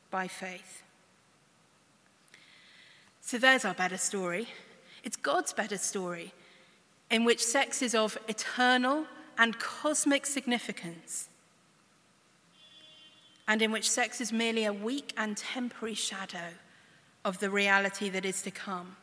by 0.09 0.27
faith. 0.27 0.83
So 3.21 3.37
there's 3.37 3.65
our 3.65 3.73
better 3.73 3.97
story. 3.97 4.47
It's 5.03 5.17
God's 5.17 5.53
better 5.53 5.77
story, 5.77 6.33
in 7.09 7.25
which 7.25 7.43
sex 7.43 7.81
is 7.81 7.95
of 7.95 8.17
eternal 8.27 9.05
and 9.37 9.57
cosmic 9.59 10.25
significance, 10.25 11.29
and 13.47 13.61
in 13.61 13.71
which 13.71 13.89
sex 13.89 14.21
is 14.21 14.31
merely 14.31 14.65
a 14.65 14.73
weak 14.73 15.13
and 15.17 15.37
temporary 15.37 15.95
shadow 15.95 16.53
of 17.25 17.39
the 17.39 17.49
reality 17.49 18.09
that 18.09 18.25
is 18.25 18.41
to 18.41 18.51
come. 18.51 18.95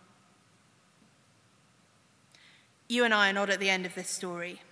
You 2.89 3.05
and 3.05 3.13
I 3.13 3.31
are 3.31 3.33
not 3.33 3.51
at 3.51 3.59
the 3.59 3.71
end 3.71 3.87
of 3.87 3.95
this 3.95 4.09
story. 4.09 4.63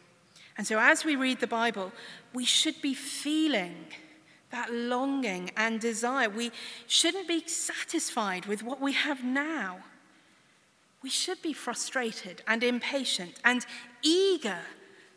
And 0.57 0.67
so, 0.67 0.79
as 0.79 1.05
we 1.05 1.17
read 1.17 1.41
the 1.41 1.49
Bible, 1.49 1.91
we 2.33 2.45
should 2.45 2.81
be 2.81 2.95
feeling 2.95 3.87
that 4.51 4.73
longing 4.73 5.51
and 5.57 5.81
desire. 5.81 6.29
We 6.29 6.53
shouldn't 6.87 7.27
be 7.27 7.43
satisfied 7.47 8.47
with 8.47 8.63
what 8.63 8.81
we 8.81 8.93
have 8.93 9.25
now. 9.25 9.79
We 11.05 11.11
should 11.11 11.43
be 11.43 11.53
frustrated 11.53 12.41
and 12.49 12.65
impatient 12.65 13.35
and 13.45 13.67
eager 14.03 14.61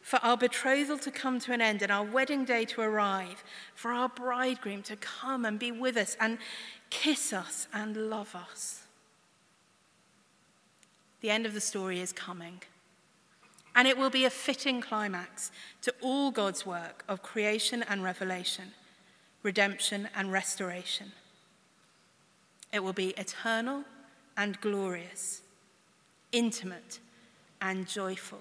for 0.02 0.20
our 0.22 0.36
betrothal 0.36 0.98
to 0.98 1.10
come 1.10 1.40
to 1.40 1.54
an 1.54 1.62
end 1.62 1.82
and 1.82 1.90
our 1.90 2.04
wedding 2.04 2.44
day 2.44 2.66
to 2.66 2.82
arrive, 2.82 3.42
for 3.74 3.94
our 3.94 4.10
bridegroom 4.10 4.84
to 4.84 4.98
come 4.98 5.46
and 5.46 5.58
be 5.58 5.72
with 5.72 5.96
us 5.96 6.18
and 6.20 6.40
kiss 6.90 7.32
us 7.32 7.70
and 7.74 8.10
love 8.10 8.36
us. 8.36 8.84
The 11.22 11.30
end 11.30 11.46
of 11.46 11.54
the 11.54 11.62
story 11.62 12.02
is 12.02 12.12
coming. 12.12 12.62
And 13.74 13.88
it 13.88 13.98
will 13.98 14.10
be 14.10 14.26
a 14.26 14.30
fitting 14.30 14.82
climax 14.82 15.52
to 15.84 15.94
all 16.02 16.32
God's 16.32 16.66
work 16.66 17.06
of 17.08 17.24
creation 17.24 17.82
and 17.88 18.04
revelation, 18.04 18.74
redemption 19.42 20.10
and 20.14 20.34
restoration. 20.34 21.14
It 22.74 22.84
will 22.84 22.92
be 22.92 23.12
eternal 23.12 23.84
and 24.36 24.60
glorious, 24.60 25.44
intimate 26.32 27.00
and 27.62 27.88
joyful. 27.88 28.40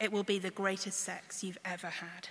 It 0.00 0.12
will 0.12 0.22
be 0.22 0.38
the 0.38 0.50
greatest 0.50 1.00
sex 1.00 1.42
you've 1.42 1.58
ever 1.64 1.88
had. 1.88 2.28